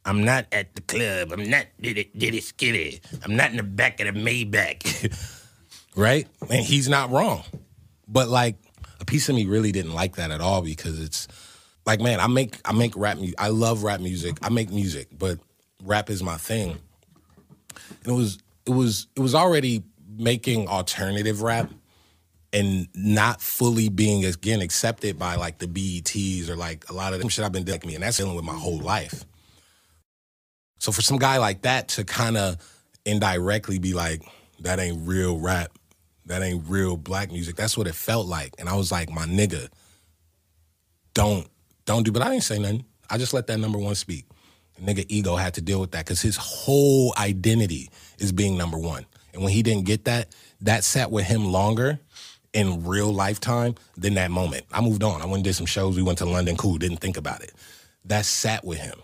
I'm 0.05 0.23
not 0.23 0.47
at 0.51 0.75
the 0.75 0.81
club. 0.81 1.31
I'm 1.31 1.49
not 1.49 1.67
diddy 1.79 2.11
diddy 2.15 2.41
skitty. 2.41 2.99
I'm 3.23 3.35
not 3.35 3.51
in 3.51 3.57
the 3.57 3.63
back 3.63 3.99
of 4.01 4.13
the 4.13 4.19
Maybach. 4.19 5.11
right? 5.95 6.27
And 6.49 6.65
he's 6.65 6.89
not 6.89 7.09
wrong. 7.09 7.43
But 8.07 8.27
like 8.27 8.57
a 8.99 9.05
piece 9.05 9.29
of 9.29 9.35
me 9.35 9.45
really 9.45 9.71
didn't 9.71 9.93
like 9.93 10.17
that 10.17 10.31
at 10.31 10.41
all 10.41 10.61
because 10.61 10.99
it's 10.99 11.27
like, 11.85 12.01
man, 12.01 12.19
I 12.19 12.27
make 12.27 12.57
I 12.65 12.73
make 12.73 12.95
rap 12.97 13.17
music. 13.17 13.35
I 13.39 13.49
love 13.49 13.83
rap 13.83 14.01
music. 14.01 14.37
I 14.41 14.49
make 14.49 14.71
music, 14.71 15.07
but 15.17 15.39
rap 15.83 16.09
is 16.09 16.21
my 16.21 16.37
thing. 16.37 16.77
And 18.03 18.13
it 18.13 18.15
was 18.15 18.39
it 18.65 18.71
was 18.71 19.07
it 19.15 19.21
was 19.21 19.35
already 19.35 19.83
making 20.17 20.67
alternative 20.67 21.41
rap 21.41 21.71
and 22.53 22.87
not 22.93 23.41
fully 23.41 23.89
being 23.89 24.23
again 24.23 24.61
accepted 24.61 25.17
by 25.17 25.35
like 25.35 25.57
the 25.57 25.67
BETs 25.67 26.49
or 26.49 26.55
like 26.55 26.87
a 26.89 26.93
lot 26.93 27.13
of 27.13 27.19
them 27.19 27.29
shit 27.29 27.43
I've 27.43 27.51
been 27.51 27.63
doing 27.63 27.81
me, 27.85 27.95
and 27.95 28.03
that's 28.03 28.17
dealing 28.17 28.35
with 28.35 28.45
my 28.45 28.53
whole 28.53 28.79
life. 28.79 29.25
So 30.79 30.91
for 30.91 31.01
some 31.01 31.17
guy 31.17 31.37
like 31.37 31.63
that 31.63 31.87
to 31.89 32.03
kind 32.03 32.37
of 32.37 32.57
indirectly 33.05 33.79
be 33.79 33.93
like, 33.93 34.21
that 34.59 34.79
ain't 34.79 35.07
real 35.07 35.39
rap, 35.39 35.71
that 36.25 36.43
ain't 36.43 36.63
real 36.67 36.97
black 36.97 37.31
music, 37.31 37.55
that's 37.55 37.77
what 37.77 37.87
it 37.87 37.95
felt 37.95 38.27
like. 38.27 38.53
And 38.59 38.69
I 38.69 38.75
was 38.75 38.91
like, 38.91 39.09
my 39.09 39.25
nigga, 39.25 39.69
don't, 41.13 41.47
don't 41.85 42.03
do, 42.03 42.11
but 42.11 42.21
I 42.21 42.29
didn't 42.29 42.43
say 42.43 42.59
nothing. 42.59 42.85
I 43.09 43.17
just 43.17 43.33
let 43.33 43.47
that 43.47 43.59
number 43.59 43.79
one 43.79 43.95
speak. 43.95 44.25
The 44.77 44.93
nigga 44.93 45.05
ego 45.09 45.35
had 45.35 45.53
to 45.55 45.61
deal 45.61 45.79
with 45.79 45.91
that 45.91 46.05
because 46.05 46.21
his 46.21 46.35
whole 46.35 47.13
identity 47.17 47.89
is 48.19 48.31
being 48.31 48.57
number 48.57 48.77
one. 48.77 49.05
And 49.33 49.43
when 49.43 49.53
he 49.53 49.63
didn't 49.63 49.85
get 49.85 50.05
that, 50.05 50.35
that 50.61 50.83
sat 50.83 51.11
with 51.11 51.25
him 51.25 51.45
longer 51.45 51.99
in 52.53 52.85
real 52.85 53.11
lifetime 53.11 53.75
than 53.97 54.13
that 54.15 54.31
moment. 54.31 54.65
I 54.71 54.81
moved 54.81 55.03
on. 55.03 55.21
I 55.21 55.25
went 55.25 55.37
and 55.37 55.43
did 55.43 55.55
some 55.55 55.65
shows. 55.65 55.95
We 55.95 56.03
went 56.03 56.19
to 56.19 56.25
London, 56.25 56.55
cool, 56.55 56.77
didn't 56.77 56.97
think 56.97 57.17
about 57.17 57.41
it. 57.43 57.53
That 58.05 58.25
sat 58.25 58.63
with 58.63 58.79
him. 58.79 58.99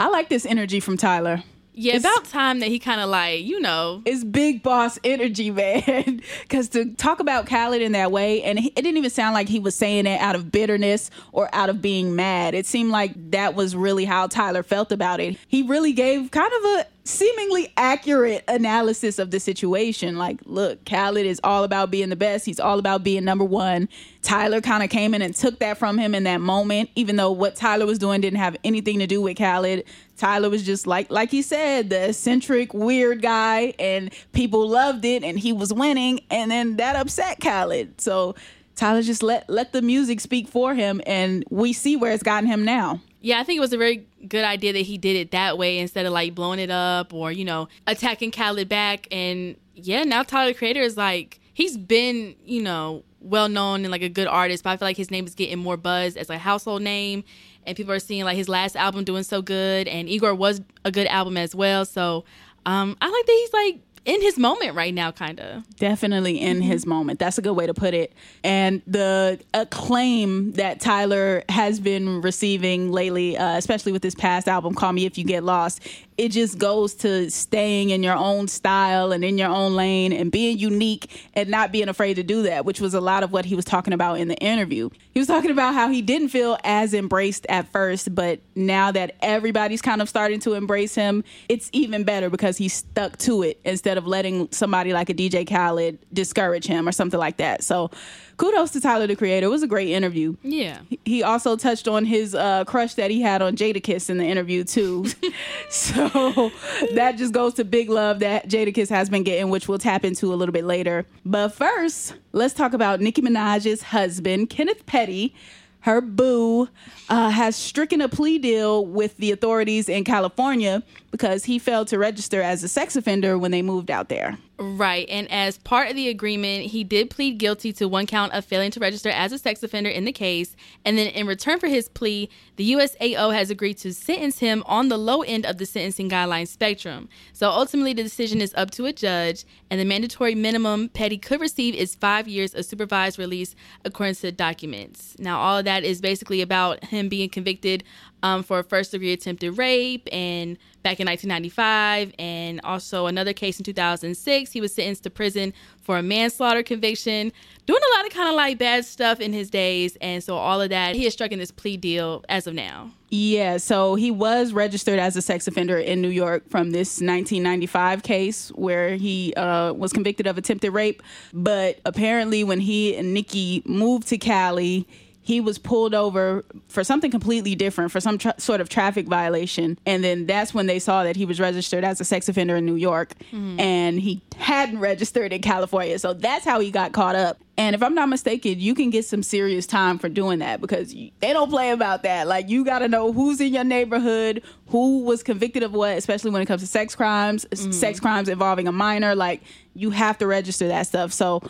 I 0.00 0.08
like 0.08 0.28
this 0.28 0.46
energy 0.46 0.80
from 0.80 0.96
Tyler. 0.96 1.42
Yeah, 1.78 1.96
It's- 1.96 2.10
about 2.10 2.24
time 2.30 2.60
that 2.60 2.68
he 2.70 2.78
kind 2.78 3.02
of 3.02 3.10
like, 3.10 3.44
you 3.44 3.60
know, 3.60 4.00
It's 4.06 4.24
big 4.24 4.62
boss 4.62 4.98
energy, 5.04 5.50
man. 5.52 6.22
Because 6.40 6.70
to 6.70 6.94
talk 6.94 7.20
about 7.20 7.46
Khaled 7.46 7.82
in 7.82 7.92
that 7.92 8.10
way, 8.10 8.42
and 8.42 8.58
he, 8.58 8.68
it 8.68 8.76
didn't 8.76 8.96
even 8.96 9.10
sound 9.10 9.34
like 9.34 9.46
he 9.46 9.58
was 9.58 9.74
saying 9.74 10.06
it 10.06 10.18
out 10.18 10.34
of 10.34 10.50
bitterness 10.50 11.10
or 11.32 11.50
out 11.54 11.68
of 11.68 11.82
being 11.82 12.16
mad. 12.16 12.54
It 12.54 12.64
seemed 12.64 12.92
like 12.92 13.12
that 13.32 13.54
was 13.54 13.76
really 13.76 14.06
how 14.06 14.26
Tyler 14.26 14.62
felt 14.62 14.90
about 14.90 15.20
it. 15.20 15.36
He 15.48 15.62
really 15.64 15.92
gave 15.92 16.30
kind 16.30 16.50
of 16.50 16.64
a 16.64 16.86
seemingly 17.06 17.72
accurate 17.76 18.44
analysis 18.48 19.18
of 19.18 19.30
the 19.30 19.38
situation. 19.38 20.16
Like, 20.16 20.40
look, 20.44 20.84
Khaled 20.84 21.24
is 21.24 21.40
all 21.44 21.64
about 21.64 21.90
being 21.90 22.08
the 22.08 22.16
best. 22.16 22.44
He's 22.44 22.60
all 22.60 22.78
about 22.78 23.04
being 23.04 23.24
number 23.24 23.44
one. 23.44 23.88
Tyler 24.22 24.60
kind 24.60 24.82
of 24.82 24.90
came 24.90 25.14
in 25.14 25.22
and 25.22 25.34
took 25.34 25.60
that 25.60 25.78
from 25.78 25.98
him 25.98 26.14
in 26.14 26.24
that 26.24 26.40
moment, 26.40 26.90
even 26.96 27.16
though 27.16 27.30
what 27.30 27.54
Tyler 27.54 27.86
was 27.86 27.98
doing 27.98 28.20
didn't 28.20 28.40
have 28.40 28.56
anything 28.64 28.98
to 28.98 29.06
do 29.06 29.22
with 29.22 29.38
Khaled. 29.38 29.84
Tyler 30.16 30.50
was 30.50 30.64
just 30.64 30.86
like 30.86 31.10
like 31.10 31.30
he 31.30 31.42
said, 31.42 31.90
the 31.90 32.08
eccentric, 32.08 32.74
weird 32.74 33.22
guy, 33.22 33.74
and 33.78 34.12
people 34.32 34.68
loved 34.68 35.04
it, 35.04 35.22
and 35.22 35.38
he 35.38 35.52
was 35.52 35.72
winning, 35.72 36.20
and 36.30 36.50
then 36.50 36.76
that 36.76 36.96
upset 36.96 37.38
Khaled. 37.40 38.00
So 38.00 38.34
Tyler 38.74 39.02
just 39.02 39.22
let 39.22 39.48
let 39.48 39.72
the 39.72 39.82
music 39.82 40.20
speak 40.20 40.48
for 40.48 40.74
him, 40.74 41.00
and 41.06 41.44
we 41.50 41.72
see 41.72 41.96
where 41.96 42.12
it's 42.12 42.22
gotten 42.22 42.48
him 42.48 42.64
now. 42.64 43.00
Yeah, 43.26 43.40
I 43.40 43.42
think 43.42 43.56
it 43.56 43.60
was 43.60 43.72
a 43.72 43.76
very 43.76 44.06
good 44.28 44.44
idea 44.44 44.72
that 44.72 44.82
he 44.82 44.98
did 44.98 45.16
it 45.16 45.32
that 45.32 45.58
way 45.58 45.80
instead 45.80 46.06
of 46.06 46.12
like 46.12 46.32
blowing 46.32 46.60
it 46.60 46.70
up 46.70 47.12
or, 47.12 47.32
you 47.32 47.44
know, 47.44 47.66
attacking 47.84 48.30
Khaled 48.30 48.68
back. 48.68 49.08
And 49.10 49.56
yeah, 49.74 50.04
now 50.04 50.22
Tyler 50.22 50.54
Creator 50.54 50.82
is 50.82 50.96
like, 50.96 51.40
he's 51.52 51.76
been, 51.76 52.36
you 52.44 52.62
know, 52.62 53.02
well 53.20 53.48
known 53.48 53.84
and 53.84 53.90
like 53.90 54.02
a 54.02 54.08
good 54.08 54.28
artist, 54.28 54.62
but 54.62 54.70
I 54.70 54.76
feel 54.76 54.86
like 54.86 54.96
his 54.96 55.10
name 55.10 55.26
is 55.26 55.34
getting 55.34 55.58
more 55.58 55.76
buzz 55.76 56.16
as 56.16 56.30
a 56.30 56.38
household 56.38 56.82
name. 56.82 57.24
And 57.64 57.76
people 57.76 57.92
are 57.92 57.98
seeing 57.98 58.22
like 58.22 58.36
his 58.36 58.48
last 58.48 58.76
album 58.76 59.02
doing 59.02 59.24
so 59.24 59.42
good. 59.42 59.88
And 59.88 60.08
Igor 60.08 60.32
was 60.32 60.60
a 60.84 60.92
good 60.92 61.08
album 61.08 61.36
as 61.36 61.52
well. 61.52 61.84
So 61.84 62.24
um, 62.64 62.96
I 63.00 63.10
like 63.10 63.26
that 63.26 63.32
he's 63.32 63.52
like 63.52 63.80
in 64.06 64.22
his 64.22 64.38
moment 64.38 64.74
right 64.74 64.94
now, 64.94 65.10
kind 65.10 65.38
of. 65.40 65.68
Definitely 65.76 66.40
in 66.40 66.56
Mm-hmm. 66.58 66.66
his 66.66 66.86
moment. 66.86 67.18
That's 67.18 67.36
a 67.36 67.42
good 67.42 67.52
way 67.52 67.66
to 67.66 67.74
put 67.74 67.92
it. 67.92 68.14
And 68.42 68.80
the 68.86 69.38
acclaim 69.52 70.52
that 70.52 70.80
Tyler 70.80 71.42
has 71.50 71.80
been 71.80 72.22
receiving 72.22 72.90
lately, 72.90 73.36
uh, 73.36 73.56
especially 73.58 73.92
with 73.92 74.02
this 74.02 74.14
past 74.14 74.48
album, 74.48 74.74
Call 74.74 74.92
Me 74.92 75.04
If 75.04 75.18
You 75.18 75.24
Get 75.24 75.44
Lost, 75.44 75.80
it 76.18 76.30
just 76.30 76.58
goes 76.58 76.94
to 76.94 77.30
staying 77.30 77.90
in 77.90 78.02
your 78.02 78.16
own 78.16 78.48
style 78.48 79.12
and 79.12 79.22
in 79.24 79.36
your 79.36 79.50
own 79.50 79.74
lane 79.74 80.12
and 80.12 80.32
being 80.32 80.58
unique 80.58 81.28
and 81.34 81.48
not 81.48 81.72
being 81.72 81.88
afraid 81.88 82.14
to 82.14 82.22
do 82.22 82.42
that, 82.42 82.64
which 82.64 82.80
was 82.80 82.94
a 82.94 83.00
lot 83.00 83.22
of 83.22 83.32
what 83.32 83.44
he 83.44 83.54
was 83.54 83.64
talking 83.64 83.92
about 83.92 84.18
in 84.18 84.28
the 84.28 84.36
interview. 84.36 84.88
He 85.12 85.20
was 85.20 85.26
talking 85.26 85.50
about 85.50 85.74
how 85.74 85.90
he 85.90 86.00
didn't 86.00 86.28
feel 86.28 86.58
as 86.64 86.94
embraced 86.94 87.46
at 87.48 87.70
first, 87.70 88.14
but 88.14 88.40
now 88.54 88.90
that 88.92 89.16
everybody's 89.20 89.82
kind 89.82 90.00
of 90.00 90.08
starting 90.08 90.40
to 90.40 90.54
embrace 90.54 90.94
him, 90.94 91.22
it's 91.48 91.68
even 91.72 92.04
better 92.04 92.30
because 92.30 92.56
he 92.56 92.68
stuck 92.68 93.18
to 93.18 93.42
it 93.42 93.60
instead 93.64 93.98
of 93.98 94.06
letting 94.06 94.50
somebody 94.52 94.92
like 94.92 95.10
a 95.10 95.14
DJ 95.14 95.46
Khaled 95.46 95.98
discourage 96.12 96.66
him 96.66 96.88
or 96.88 96.92
something 96.92 97.20
like 97.20 97.36
that. 97.36 97.62
So 97.62 97.90
kudos 98.36 98.70
to 98.72 98.80
Tyler 98.80 99.06
the 99.06 99.16
Creator. 99.16 99.46
It 99.46 99.50
was 99.50 99.62
a 99.62 99.66
great 99.66 99.88
interview. 99.88 100.36
Yeah. 100.42 100.80
He 101.04 101.22
also 101.22 101.56
touched 101.56 101.88
on 101.88 102.04
his 102.04 102.34
uh, 102.34 102.64
crush 102.64 102.94
that 102.94 103.10
he 103.10 103.22
had 103.22 103.42
on 103.42 103.56
Jadakiss 103.56 104.10
in 104.10 104.18
the 104.18 104.24
interview 104.24 104.64
too. 104.64 105.06
so 105.70 106.50
that 106.94 107.16
just 107.16 107.32
goes 107.32 107.54
to 107.54 107.64
big 107.64 107.88
love 107.88 108.20
that 108.20 108.48
Jadakiss 108.48 108.88
has 108.88 109.08
been 109.08 109.22
getting, 109.22 109.50
which 109.50 109.68
we'll 109.68 109.78
tap 109.78 110.04
into 110.04 110.32
a 110.32 110.36
little 110.36 110.52
bit 110.52 110.64
later. 110.64 111.06
But 111.24 111.48
first, 111.48 112.14
let's 112.32 112.54
talk 112.54 112.72
about 112.72 113.00
Nicki 113.00 113.22
Minaj's 113.22 113.82
husband, 113.82 114.50
Kenneth 114.50 114.86
Petty. 114.86 115.34
Her 115.80 116.00
boo 116.00 116.68
uh, 117.08 117.30
has 117.30 117.54
stricken 117.54 118.00
a 118.00 118.08
plea 118.08 118.38
deal 118.40 118.84
with 118.84 119.16
the 119.18 119.30
authorities 119.30 119.88
in 119.88 120.02
California 120.02 120.82
because 121.12 121.44
he 121.44 121.60
failed 121.60 121.86
to 121.88 121.98
register 121.98 122.42
as 122.42 122.64
a 122.64 122.68
sex 122.68 122.96
offender 122.96 123.38
when 123.38 123.52
they 123.52 123.62
moved 123.62 123.88
out 123.88 124.08
there. 124.08 124.36
Right. 124.58 125.06
And 125.10 125.30
as 125.30 125.58
part 125.58 125.90
of 125.90 125.96
the 125.96 126.08
agreement, 126.08 126.66
he 126.66 126.82
did 126.82 127.10
plead 127.10 127.36
guilty 127.36 127.74
to 127.74 127.86
one 127.86 128.06
count 128.06 128.32
of 128.32 128.42
failing 128.42 128.70
to 128.70 128.80
register 128.80 129.10
as 129.10 129.30
a 129.30 129.38
sex 129.38 129.62
offender 129.62 129.90
in 129.90 130.06
the 130.06 130.12
case. 130.12 130.56
And 130.82 130.96
then 130.96 131.08
in 131.08 131.26
return 131.26 131.58
for 131.58 131.66
his 131.66 131.90
plea, 131.90 132.30
the 132.56 132.72
USAO 132.72 133.34
has 133.34 133.50
agreed 133.50 133.76
to 133.78 133.92
sentence 133.92 134.38
him 134.38 134.62
on 134.64 134.88
the 134.88 134.96
low 134.96 135.20
end 135.20 135.44
of 135.44 135.58
the 135.58 135.66
sentencing 135.66 136.08
guideline 136.08 136.48
spectrum. 136.48 137.10
So 137.34 137.50
ultimately, 137.50 137.92
the 137.92 138.02
decision 138.02 138.40
is 138.40 138.54
up 138.54 138.70
to 138.72 138.86
a 138.86 138.94
judge, 138.94 139.44
and 139.70 139.78
the 139.78 139.84
mandatory 139.84 140.34
minimum 140.34 140.88
Petty 140.88 141.18
could 141.18 141.40
receive 141.40 141.74
is 141.74 141.94
five 141.94 142.26
years 142.26 142.54
of 142.54 142.64
supervised 142.64 143.18
release, 143.18 143.54
according 143.84 144.14
to 144.16 144.32
documents. 144.32 145.16
Now, 145.18 145.38
all 145.38 145.58
of 145.58 145.66
that 145.66 145.84
is 145.84 146.00
basically 146.00 146.40
about 146.40 146.82
him 146.84 147.10
being 147.10 147.28
convicted 147.28 147.84
um, 148.22 148.42
for 148.42 148.62
first 148.62 148.92
degree 148.92 149.12
attempted 149.12 149.58
rape 149.58 150.08
and 150.10 150.56
back 150.82 151.00
in 151.00 151.06
1995 151.06 152.12
and 152.18 152.60
also 152.62 153.06
another 153.06 153.32
case 153.32 153.58
in 153.58 153.64
2006 153.64 154.45
he 154.52 154.60
was 154.60 154.74
sentenced 154.74 155.04
to 155.04 155.10
prison 155.10 155.52
for 155.82 155.98
a 155.98 156.02
manslaughter 156.02 156.62
conviction 156.62 157.32
doing 157.66 157.80
a 157.92 157.96
lot 157.96 158.06
of 158.06 158.12
kind 158.12 158.28
of 158.28 158.34
like 158.34 158.58
bad 158.58 158.84
stuff 158.84 159.20
in 159.20 159.32
his 159.32 159.50
days. 159.50 159.96
And 160.00 160.22
so 160.22 160.36
all 160.36 160.60
of 160.60 160.70
that 160.70 160.94
he 160.94 161.04
has 161.04 161.12
struck 161.12 161.32
in 161.32 161.38
this 161.38 161.50
plea 161.50 161.76
deal 161.76 162.24
as 162.28 162.46
of 162.46 162.54
now. 162.54 162.90
Yeah, 163.08 163.58
so 163.58 163.94
he 163.94 164.10
was 164.10 164.52
registered 164.52 164.98
as 164.98 165.16
a 165.16 165.22
sex 165.22 165.46
offender 165.46 165.78
in 165.78 166.02
New 166.02 166.08
York 166.08 166.48
from 166.50 166.72
this 166.72 167.00
1995 167.00 168.02
case 168.02 168.48
where 168.50 168.96
he 168.96 169.32
uh, 169.34 169.72
was 169.72 169.92
convicted 169.92 170.26
of 170.26 170.36
attempted 170.36 170.72
rape. 170.72 171.02
But 171.32 171.80
apparently, 171.84 172.42
when 172.42 172.58
he 172.58 172.96
and 172.96 173.14
Nicki 173.14 173.62
moved 173.64 174.08
to 174.08 174.18
Cali, 174.18 174.88
he 175.26 175.40
was 175.40 175.58
pulled 175.58 175.92
over 175.92 176.44
for 176.68 176.84
something 176.84 177.10
completely 177.10 177.56
different, 177.56 177.90
for 177.90 177.98
some 177.98 178.16
tra- 178.16 178.36
sort 178.38 178.60
of 178.60 178.68
traffic 178.68 179.08
violation. 179.08 179.76
And 179.84 180.04
then 180.04 180.24
that's 180.24 180.54
when 180.54 180.66
they 180.66 180.78
saw 180.78 181.02
that 181.02 181.16
he 181.16 181.24
was 181.24 181.40
registered 181.40 181.82
as 181.82 182.00
a 182.00 182.04
sex 182.04 182.28
offender 182.28 182.54
in 182.54 182.64
New 182.64 182.76
York 182.76 183.12
mm-hmm. 183.32 183.58
and 183.58 183.98
he 183.98 184.22
hadn't 184.36 184.78
registered 184.78 185.32
in 185.32 185.42
California. 185.42 185.98
So 185.98 186.12
that's 186.12 186.44
how 186.44 186.60
he 186.60 186.70
got 186.70 186.92
caught 186.92 187.16
up. 187.16 187.40
And 187.58 187.74
if 187.74 187.82
I'm 187.82 187.92
not 187.92 188.08
mistaken, 188.08 188.60
you 188.60 188.72
can 188.72 188.90
get 188.90 189.04
some 189.04 189.24
serious 189.24 189.66
time 189.66 189.98
for 189.98 190.08
doing 190.08 190.38
that 190.38 190.60
because 190.60 190.94
you, 190.94 191.10
they 191.18 191.32
don't 191.32 191.50
play 191.50 191.72
about 191.72 192.04
that. 192.04 192.28
Like 192.28 192.48
you 192.48 192.64
got 192.64 192.78
to 192.78 192.88
know 192.88 193.12
who's 193.12 193.40
in 193.40 193.52
your 193.52 193.64
neighborhood, 193.64 194.44
who 194.68 195.02
was 195.02 195.24
convicted 195.24 195.64
of 195.64 195.72
what, 195.72 195.98
especially 195.98 196.30
when 196.30 196.40
it 196.40 196.46
comes 196.46 196.60
to 196.60 196.68
sex 196.68 196.94
crimes, 196.94 197.44
s- 197.50 197.62
mm-hmm. 197.62 197.72
sex 197.72 197.98
crimes 197.98 198.28
involving 198.28 198.68
a 198.68 198.72
minor. 198.72 199.16
Like 199.16 199.42
you 199.74 199.90
have 199.90 200.18
to 200.18 200.26
register 200.28 200.68
that 200.68 200.86
stuff. 200.86 201.12
So 201.12 201.42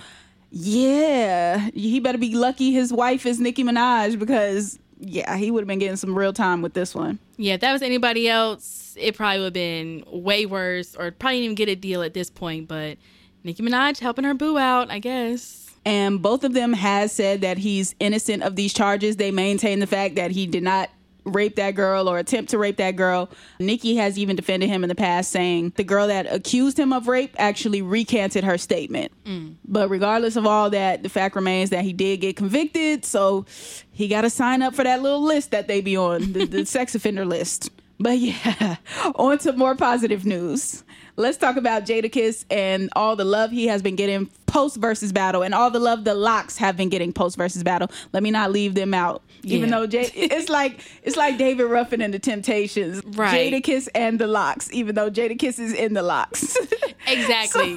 yeah, 0.58 1.70
he 1.75 2.00
better 2.00 2.18
be 2.18 2.34
lucky 2.34 2.72
his 2.72 2.92
wife 2.92 3.26
is 3.26 3.38
Nicki 3.38 3.62
Minaj 3.62 4.18
because 4.18 4.78
yeah, 4.98 5.36
he 5.36 5.50
would 5.50 5.60
have 5.60 5.68
been 5.68 5.78
getting 5.78 5.96
some 5.96 6.16
real 6.16 6.32
time 6.32 6.62
with 6.62 6.72
this 6.72 6.94
one. 6.94 7.18
yeah 7.36 7.54
if 7.54 7.60
that 7.60 7.72
was 7.72 7.82
anybody 7.82 8.28
else 8.28 8.96
it 8.98 9.14
probably 9.14 9.38
would 9.40 9.44
have 9.46 9.52
been 9.52 10.02
way 10.06 10.46
worse 10.46 10.96
or 10.96 11.10
probably 11.10 11.36
didn't 11.40 11.44
even 11.44 11.54
get 11.54 11.68
a 11.68 11.75
deal 11.75 12.02
at 12.02 12.14
this 12.14 12.30
point 12.30 12.66
but 12.66 12.96
nicki 13.44 13.62
minaj 13.62 13.98
helping 14.00 14.25
her 14.25 14.32
boo 14.32 14.56
out 14.56 14.90
i 14.90 14.98
guess 14.98 15.66
and 15.86 16.20
both 16.20 16.42
of 16.42 16.52
them 16.52 16.72
has 16.72 17.12
said 17.12 17.42
that 17.42 17.58
he's 17.58 17.94
innocent 18.00 18.42
of 18.42 18.56
these 18.56 18.75
charges. 18.75 19.18
They 19.18 19.30
maintain 19.30 19.78
the 19.78 19.86
fact 19.86 20.16
that 20.16 20.32
he 20.32 20.44
did 20.44 20.64
not 20.64 20.90
rape 21.26 21.56
that 21.56 21.75
girl 21.75 22.09
or 22.09 22.18
attempt 22.18 22.50
to 22.50 22.59
rape 22.59 22.76
that 22.78 22.97
girl. 22.97 23.28
Nicki 23.59 23.97
has 23.97 24.18
even 24.18 24.37
defended 24.37 24.71
him 24.71 24.85
in 24.85 24.88
the 24.88 24.95
past, 24.95 25.30
saying 25.30 25.73
the 25.76 25.85
girl 25.85 26.06
that 26.06 26.33
accused 26.33 26.78
him 26.78 26.92
of 26.92 27.09
rape 27.09 27.35
actually 27.38 27.83
recanted 27.83 28.45
her 28.45 28.56
statement. 28.56 29.12
Mm. 29.25 29.56
But 29.66 29.90
regardless 29.90 30.37
of 30.37 30.47
all 30.47 30.71
that, 30.71 31.02
the 31.02 31.09
fact 31.09 31.35
remains 31.35 31.71
that 31.71 31.85
he 31.85 31.92
did 31.92 32.21
get 32.21 32.37
convicted, 32.37 33.04
so 33.04 33.45
he 33.92 34.09
got 34.09 34.23
to 34.23 34.30
sign 34.30 34.62
up 34.62 34.75
for 34.75 34.85
that 34.85 35.02
little 35.02 35.23
list 35.23 35.50
that 35.50 35.68
they 35.68 35.80
be 35.80 35.97
on, 35.97 36.33
the, 36.33 36.47
the 36.47 36.66
sex 36.66 36.95
offender 36.95 37.25
list. 37.25 37.71
But 37.99 38.18
yeah, 38.18 38.76
on 39.14 39.38
to 39.38 39.52
more 39.52 39.75
positive 39.75 40.25
news. 40.25 40.85
Let's 41.16 41.38
talk 41.38 41.56
about 41.56 41.85
Jadakiss 41.87 42.44
and 42.50 42.90
all 42.94 43.16
the 43.16 43.25
love 43.25 43.50
he 43.50 43.66
has 43.68 43.82
been 43.82 43.96
getting 43.96 44.26
post 44.46 44.80
Verzuz 44.80 45.12
battle, 45.12 45.42
and 45.42 45.54
all 45.54 45.70
the 45.70 45.78
love 45.78 46.04
the 46.04 46.14
Lox 46.14 46.56
have 46.58 46.76
been 46.76 46.88
getting 46.88 47.12
post 47.12 47.38
Verzuz 47.38 47.64
battle. 47.64 47.90
Let 48.12 48.23
me 48.23 48.30
not 48.30 48.52
leave 48.52 48.75
them 48.75 48.94
out. 48.94 49.23
Even 49.42 49.70
though 49.70 49.87
Jay, 49.87 50.11
it's 50.14 50.49
like 50.49 50.80
it's 51.02 51.16
like 51.16 51.38
David 51.38 51.64
Ruffin 51.64 52.00
and 52.02 52.12
the 52.12 52.18
Temptations, 52.18 53.02
Right. 53.04 53.52
Jadakiss 53.52 53.88
and 53.94 54.18
the 54.18 54.26
Lox. 54.26 54.70
Even 54.73 54.94
though 54.94 55.11
Jadakiss 55.11 55.58
is 55.58 55.73
in 55.73 55.94
the 55.94 56.02
Lox, 56.02 56.56
exactly 57.06 57.76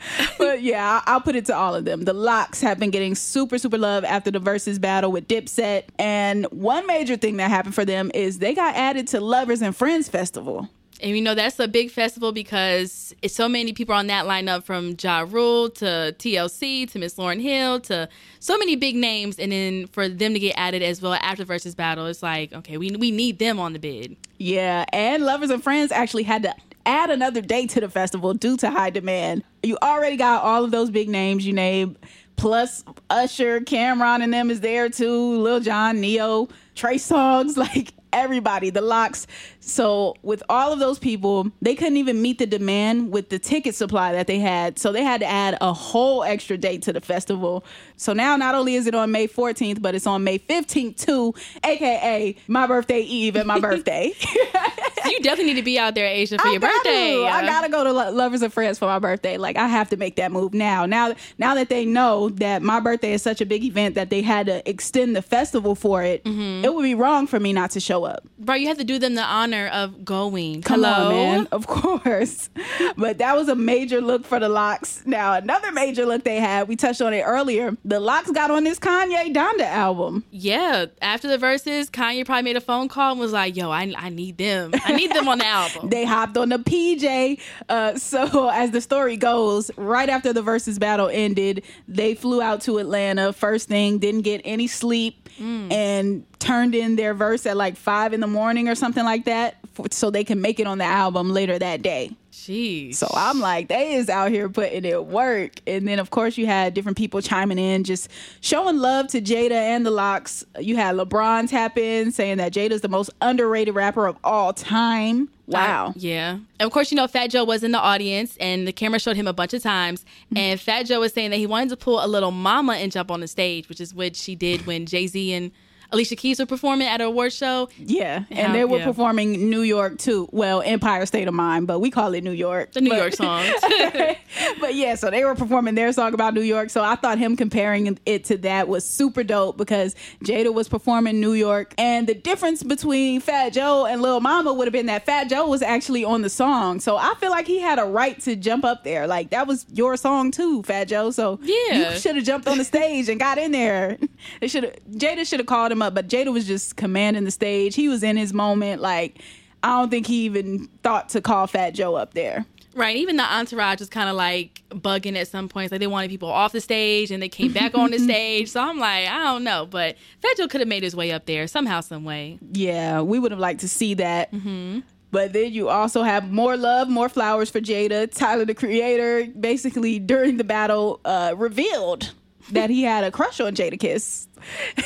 but 0.38 0.62
yeah, 0.62 1.00
I'll, 1.06 1.14
I'll 1.14 1.20
put 1.20 1.36
it 1.36 1.46
to 1.46 1.56
all 1.56 1.74
of 1.74 1.84
them. 1.84 2.02
The 2.02 2.12
Lox 2.12 2.60
have 2.60 2.78
been 2.78 2.90
getting 2.90 3.14
super, 3.14 3.58
super 3.58 3.78
love 3.78 4.04
after 4.04 4.30
the 4.30 4.40
Verzuz 4.40 4.80
battle 4.80 5.12
with 5.12 5.28
Dipset. 5.28 5.84
And 5.98 6.46
one 6.46 6.86
major 6.86 7.16
thing 7.16 7.36
that 7.38 7.50
happened 7.50 7.74
for 7.74 7.84
them 7.84 8.10
is 8.14 8.38
they 8.38 8.54
got 8.54 8.74
added 8.76 9.08
to 9.08 9.20
Lovers 9.20 9.62
and 9.62 9.74
Friends 9.74 10.08
Festival. 10.08 10.68
And 11.02 11.16
you 11.16 11.20
know 11.20 11.34
that's 11.34 11.58
a 11.58 11.66
big 11.66 11.90
festival 11.90 12.30
because 12.30 13.12
it's 13.22 13.34
so 13.34 13.48
many 13.48 13.72
people 13.72 13.92
on 13.94 14.06
that 14.06 14.24
lineup 14.24 14.62
from 14.62 14.94
Ja 15.00 15.26
Rule 15.28 15.68
to 15.70 16.14
TLC 16.18 16.88
to 16.92 16.98
Miss 17.00 17.16
Lauryn 17.16 17.40
Hill 17.40 17.80
to 17.80 18.08
so 18.38 18.56
many 18.56 18.76
big 18.76 18.94
names, 18.94 19.38
and 19.38 19.50
then 19.50 19.88
for 19.88 20.08
them 20.08 20.32
to 20.32 20.38
get 20.38 20.54
added 20.56 20.80
as 20.80 21.02
well 21.02 21.14
after 21.14 21.44
Verzuz 21.44 21.74
battle, 21.74 22.06
it's 22.06 22.22
like 22.22 22.52
okay, 22.52 22.78
we 22.78 22.92
we 22.92 23.10
need 23.10 23.40
them 23.40 23.58
on 23.58 23.72
the 23.72 23.80
bid. 23.80 24.16
Yeah, 24.38 24.84
and 24.92 25.24
Lovers 25.24 25.50
and 25.50 25.62
Friends 25.62 25.90
actually 25.90 26.22
had 26.22 26.44
to 26.44 26.54
add 26.86 27.10
another 27.10 27.40
day 27.40 27.66
to 27.66 27.80
the 27.80 27.88
festival 27.88 28.34
due 28.34 28.56
to 28.58 28.70
high 28.70 28.90
demand. 28.90 29.42
You 29.62 29.78
already 29.82 30.16
got 30.16 30.42
all 30.42 30.64
of 30.64 30.70
those 30.70 30.90
big 30.90 31.08
names 31.08 31.46
you 31.46 31.52
named, 31.52 31.96
plus 32.36 32.84
Usher, 33.10 33.60
Cam'ron, 33.60 34.22
and 34.22 34.32
them 34.32 34.50
is 34.50 34.60
there 34.60 34.88
too. 34.88 35.38
Lil 35.38 35.60
Jon, 35.60 36.00
Ne-Yo, 36.00 36.48
Trey 36.74 36.96
Songz, 36.96 37.56
like 37.56 37.92
everybody, 38.12 38.70
the 38.70 38.80
Lox. 38.80 39.26
So 39.60 40.14
with 40.22 40.42
all 40.48 40.72
of 40.72 40.78
those 40.78 40.98
people, 40.98 41.50
they 41.60 41.74
couldn't 41.74 41.96
even 41.96 42.22
meet 42.22 42.38
the 42.38 42.46
demand 42.46 43.10
with 43.10 43.28
the 43.28 43.38
ticket 43.38 43.74
supply 43.74 44.12
that 44.12 44.26
they 44.26 44.38
had. 44.38 44.78
So 44.78 44.92
they 44.92 45.02
had 45.02 45.20
to 45.20 45.26
add 45.26 45.58
a 45.60 45.72
whole 45.72 46.22
extra 46.24 46.56
date 46.56 46.82
to 46.82 46.92
the 46.92 47.00
festival. 47.00 47.64
So 47.96 48.12
now 48.12 48.36
not 48.36 48.54
only 48.54 48.74
is 48.74 48.86
it 48.86 48.94
on 48.94 49.10
May 49.12 49.28
14th, 49.28 49.80
but 49.80 49.94
it's 49.94 50.06
on 50.06 50.24
May 50.24 50.38
15th 50.38 51.04
too, 51.04 51.34
aka 51.64 52.36
my 52.48 52.66
birthday 52.66 53.00
eve 53.00 53.36
and 53.36 53.46
my 53.46 53.60
birthday. 53.68 54.12
You 55.12 55.20
definitely 55.20 55.52
need 55.54 55.60
to 55.60 55.64
be 55.64 55.78
out 55.78 55.94
there, 55.94 56.06
Ashia, 56.06 56.38
for 56.38 56.46
I 56.48 56.52
your 56.52 56.60
birthday. 56.60 57.24
I 57.24 57.42
gotta 57.44 57.68
go 57.68 57.84
to 57.84 57.92
Lo- 57.92 58.10
Lovers 58.12 58.42
and 58.42 58.52
Friends 58.52 58.78
for 58.78 58.86
my 58.86 58.98
birthday. 58.98 59.36
Like 59.36 59.56
I 59.56 59.66
have 59.68 59.90
to 59.90 59.96
make 59.96 60.16
that 60.16 60.32
move 60.32 60.54
now. 60.54 60.86
Now, 60.86 61.14
now 61.38 61.54
that 61.54 61.68
they 61.68 61.84
know 61.84 62.30
that 62.30 62.62
my 62.62 62.80
birthday 62.80 63.12
is 63.12 63.22
such 63.22 63.40
a 63.40 63.46
big 63.46 63.62
event 63.64 63.94
that 63.94 64.10
they 64.10 64.22
had 64.22 64.46
to 64.46 64.68
extend 64.68 65.14
the 65.14 65.22
festival 65.22 65.74
for 65.74 66.02
it, 66.02 66.24
Mm-hmm. 66.24 66.64
it 66.64 66.74
would 66.74 66.82
be 66.82 66.94
wrong 66.94 67.26
for 67.26 67.38
me 67.40 67.52
not 67.52 67.70
to 67.72 67.80
show 67.80 68.04
up. 68.04 68.24
Bro, 68.38 68.54
you 68.56 68.68
have 68.68 68.78
to 68.78 68.84
do 68.84 68.98
them 68.98 69.14
the 69.14 69.22
honor 69.22 69.68
of 69.68 70.04
going. 70.04 70.62
Come 70.62 70.82
Hello? 70.82 71.06
on, 71.06 71.12
man. 71.12 71.48
Of 71.52 71.66
course. 71.66 72.48
but 72.96 73.18
that 73.18 73.36
was 73.36 73.48
a 73.48 73.54
major 73.54 74.00
look 74.00 74.24
for 74.24 74.38
the 74.40 74.48
Lox. 74.48 75.02
Now, 75.04 75.34
another 75.34 75.72
major 75.72 76.06
look 76.06 76.24
they 76.24 76.36
had, 76.40 76.68
we 76.68 76.76
touched 76.76 77.02
on 77.02 77.12
it 77.12 77.22
earlier. 77.22 77.76
The 77.84 78.00
Lox 78.00 78.30
got 78.30 78.50
on 78.50 78.64
this 78.64 78.78
Kanye 78.78 79.32
Donda 79.34 79.62
album. 79.66 80.24
Yeah, 80.30 80.86
after 81.02 81.28
the 81.28 81.38
Verzuz, 81.38 81.90
Kanye 81.90 82.24
probably 82.24 82.42
made 82.42 82.56
a 82.56 82.60
phone 82.60 82.88
call 82.88 83.12
and 83.12 83.20
was 83.20 83.32
like, 83.32 83.56
"Yo, 83.56 83.70
I, 83.70 83.92
I 83.96 84.08
need 84.08 84.38
them. 84.38 84.72
I 84.84 84.94
need 84.96 85.01
them 85.10 85.28
on 85.28 85.38
the 85.38 85.46
album." 85.46 85.88
They 85.88 86.04
hopped 86.04 86.36
on 86.36 86.50
the 86.50 86.58
PJ. 86.58 87.40
Uh, 87.68 87.96
so, 87.96 88.48
as 88.52 88.70
the 88.70 88.80
story 88.80 89.16
goes, 89.16 89.70
right 89.76 90.08
after 90.08 90.32
the 90.32 90.42
Verzuz 90.42 90.78
battle 90.78 91.08
ended, 91.08 91.62
they 91.88 92.14
flew 92.14 92.40
out 92.42 92.60
to 92.62 92.78
Atlanta 92.78 93.32
first 93.32 93.68
thing, 93.68 93.98
didn't 93.98 94.22
get 94.22 94.40
any 94.44 94.66
sleep, 94.66 95.28
and 95.72 96.24
turned 96.38 96.74
in 96.74 96.96
their 96.96 97.14
verse 97.14 97.46
at 97.46 97.56
like 97.56 97.76
five 97.76 98.12
in 98.12 98.20
the 98.20 98.26
morning 98.26 98.68
or 98.68 98.74
something 98.74 99.04
like 99.04 99.24
that, 99.24 99.56
for, 99.72 99.86
so 99.90 100.10
they 100.10 100.24
can 100.24 100.40
make 100.40 100.60
it 100.60 100.66
on 100.66 100.78
the 100.78 100.84
album 100.84 101.30
later 101.30 101.58
that 101.58 101.82
day. 101.82 102.10
Jeez. 102.32 102.94
So 102.94 103.06
I'm 103.12 103.40
like, 103.40 103.68
they 103.68 103.92
is 103.92 104.08
out 104.08 104.30
here 104.30 104.48
putting 104.48 104.86
it 104.86 105.04
work. 105.04 105.52
And 105.66 105.86
then, 105.86 105.98
of 105.98 106.08
course, 106.08 106.38
you 106.38 106.46
had 106.46 106.72
different 106.72 106.96
people 106.96 107.20
chiming 107.20 107.58
in, 107.58 107.84
just 107.84 108.08
showing 108.40 108.78
love 108.78 109.08
to 109.08 109.20
Jada 109.20 109.50
and 109.52 109.84
the 109.84 109.90
Lox. 109.90 110.42
You 110.58 110.76
had 110.76 110.96
LeBron 110.96 111.50
tap 111.50 111.76
in, 111.76 112.10
saying 112.10 112.38
that 112.38 112.54
Jada's 112.54 112.80
the 112.80 112.88
most 112.88 113.10
underrated 113.20 113.74
rapper 113.74 114.06
of 114.06 114.16
all 114.24 114.54
time. 114.54 115.28
Wow. 115.46 115.88
Uh, 115.88 115.92
yeah. 115.96 116.30
And 116.30 116.66
of 116.66 116.72
course, 116.72 116.90
you 116.90 116.96
know, 116.96 117.06
Fat 117.06 117.26
Joe 117.26 117.44
was 117.44 117.62
in 117.62 117.72
the 117.72 117.78
audience 117.78 118.38
and 118.38 118.66
the 118.66 118.72
camera 118.72 118.98
showed 118.98 119.16
him 119.16 119.26
a 119.26 119.34
bunch 119.34 119.52
of 119.52 119.62
times. 119.62 120.04
And 120.34 120.58
Fat 120.58 120.84
Joe 120.84 121.00
was 121.00 121.12
saying 121.12 121.30
that 121.32 121.36
he 121.36 121.46
wanted 121.46 121.68
to 121.68 121.76
pull 121.76 122.02
a 122.02 122.06
Lil 122.06 122.30
Mama 122.30 122.74
and 122.74 122.90
jump 122.90 123.10
on 123.10 123.20
the 123.20 123.28
stage, 123.28 123.68
which 123.68 123.80
is 123.80 123.92
what 123.92 124.16
she 124.16 124.34
did 124.34 124.66
when 124.66 124.86
Jay 124.86 125.06
Z 125.06 125.32
and 125.34 125.50
Alicia 125.92 126.16
Keys 126.16 126.38
were 126.40 126.46
performing 126.46 126.88
at 126.88 127.00
an 127.00 127.06
award 127.06 127.32
show. 127.32 127.68
Yeah, 127.78 128.24
and 128.30 128.48
How- 128.48 128.52
they 128.52 128.64
were 128.64 128.78
yeah. 128.78 128.84
performing 128.86 129.50
New 129.50 129.62
York 129.62 129.98
too. 129.98 130.28
Well, 130.32 130.62
Empire 130.62 131.06
State 131.06 131.28
of 131.28 131.34
Mind, 131.34 131.66
but 131.66 131.78
we 131.80 131.90
call 131.90 132.14
it 132.14 132.24
New 132.24 132.32
York. 132.32 132.72
The 132.72 132.80
New 132.80 132.90
But- 132.90 132.98
York 132.98 133.14
songs. 133.14 133.50
but 134.60 134.74
yeah, 134.74 134.94
so 134.94 135.10
they 135.10 135.24
were 135.24 135.34
performing 135.34 135.74
their 135.74 135.92
song 135.92 136.14
about 136.14 136.34
New 136.34 136.40
York. 136.42 136.70
So 136.70 136.82
I 136.82 136.94
thought 136.96 137.18
him 137.18 137.36
comparing 137.36 137.98
it 138.06 138.24
to 138.24 138.38
that 138.38 138.68
was 138.68 138.84
super 138.88 139.22
dope 139.22 139.56
because 139.56 139.94
Jada 140.24 140.52
was 140.52 140.68
performing 140.68 141.20
New 141.20 141.32
York, 141.32 141.74
and 141.78 142.06
the 142.06 142.14
difference 142.14 142.62
between 142.62 143.20
Fat 143.20 143.50
Joe 143.52 143.86
and 143.86 144.00
Lil 144.02 144.20
Mama 144.20 144.52
would 144.52 144.66
have 144.66 144.72
been 144.72 144.86
that 144.86 145.04
Fat 145.06 145.28
Joe 145.28 145.46
was 145.48 145.62
actually 145.62 146.04
on 146.04 146.22
the 146.22 146.30
song. 146.30 146.80
So 146.80 146.96
I 146.96 147.14
feel 147.20 147.30
like 147.30 147.46
he 147.46 147.58
had 147.60 147.78
a 147.78 147.84
right 147.84 148.18
to 148.20 148.36
jump 148.36 148.64
up 148.64 148.84
there. 148.84 149.06
Like 149.06 149.30
that 149.30 149.46
was 149.46 149.66
your 149.72 149.96
song 149.96 150.30
too, 150.30 150.62
Fat 150.62 150.84
Joe. 150.88 151.10
So 151.10 151.38
Yeah. 151.42 151.92
you 151.92 151.98
should 151.98 152.16
have 152.16 152.24
jumped 152.24 152.48
on 152.48 152.58
the 152.58 152.64
stage 152.64 153.08
and 153.08 153.18
got 153.20 153.38
in 153.38 153.52
there. 153.52 153.98
They 154.40 154.46
should 154.46 154.62
have 154.64 154.74
Jada 154.92 155.26
should 155.26 155.40
have 155.40 155.46
called 155.48 155.72
him 155.72 155.81
up, 155.82 155.94
but 155.94 156.08
Jada 156.08 156.32
was 156.32 156.46
just 156.46 156.76
commanding 156.76 157.24
the 157.24 157.30
stage. 157.30 157.74
He 157.74 157.88
was 157.88 158.02
in 158.02 158.16
his 158.16 158.32
moment. 158.32 158.80
Like 158.80 159.20
I 159.62 159.78
don't 159.78 159.90
think 159.90 160.06
he 160.06 160.24
even 160.24 160.68
thought 160.82 161.10
to 161.10 161.20
call 161.20 161.46
Fat 161.46 161.70
Joe 161.70 161.94
up 161.94 162.14
there. 162.14 162.46
Right. 162.74 162.96
Even 162.96 163.16
the 163.16 163.24
entourage 163.24 163.80
was 163.80 163.88
kind 163.88 164.08
of 164.08 164.16
like 164.16 164.62
bugging 164.70 165.16
at 165.16 165.28
some 165.28 165.48
points. 165.48 165.72
Like 165.72 165.80
they 165.80 165.86
wanted 165.86 166.10
people 166.10 166.30
off 166.30 166.52
the 166.52 166.60
stage 166.60 167.10
and 167.10 167.22
they 167.22 167.28
came 167.28 167.52
back 167.52 167.76
on 167.76 167.90
the 167.90 167.98
stage. 167.98 168.48
So 168.48 168.60
I'm 168.62 168.78
like, 168.78 169.08
I 169.08 169.24
don't 169.24 169.44
know. 169.44 169.66
But 169.66 169.96
Fat 170.22 170.36
Joe 170.36 170.48
could 170.48 170.60
have 170.60 170.68
made 170.68 170.82
his 170.82 170.96
way 170.96 171.12
up 171.12 171.26
there 171.26 171.46
somehow, 171.46 171.80
some 171.80 172.04
way. 172.04 172.38
Yeah, 172.52 173.02
we 173.02 173.18
would 173.18 173.30
have 173.30 173.40
liked 173.40 173.60
to 173.60 173.68
see 173.68 173.94
that. 173.94 174.32
Mm-hmm. 174.32 174.80
But 175.10 175.34
then 175.34 175.52
you 175.52 175.68
also 175.68 176.02
have 176.02 176.32
more 176.32 176.56
love, 176.56 176.88
more 176.88 177.10
flowers 177.10 177.50
for 177.50 177.60
Jada. 177.60 178.10
Tyler, 178.10 178.46
the 178.46 178.54
creator, 178.54 179.26
basically 179.38 179.98
during 179.98 180.38
the 180.38 180.44
battle, 180.44 181.00
uh, 181.04 181.34
revealed 181.36 182.14
that 182.50 182.70
he 182.70 182.82
had 182.82 183.04
a 183.04 183.10
crush 183.10 183.40
on 183.40 183.54
Jadakiss. 183.54 184.28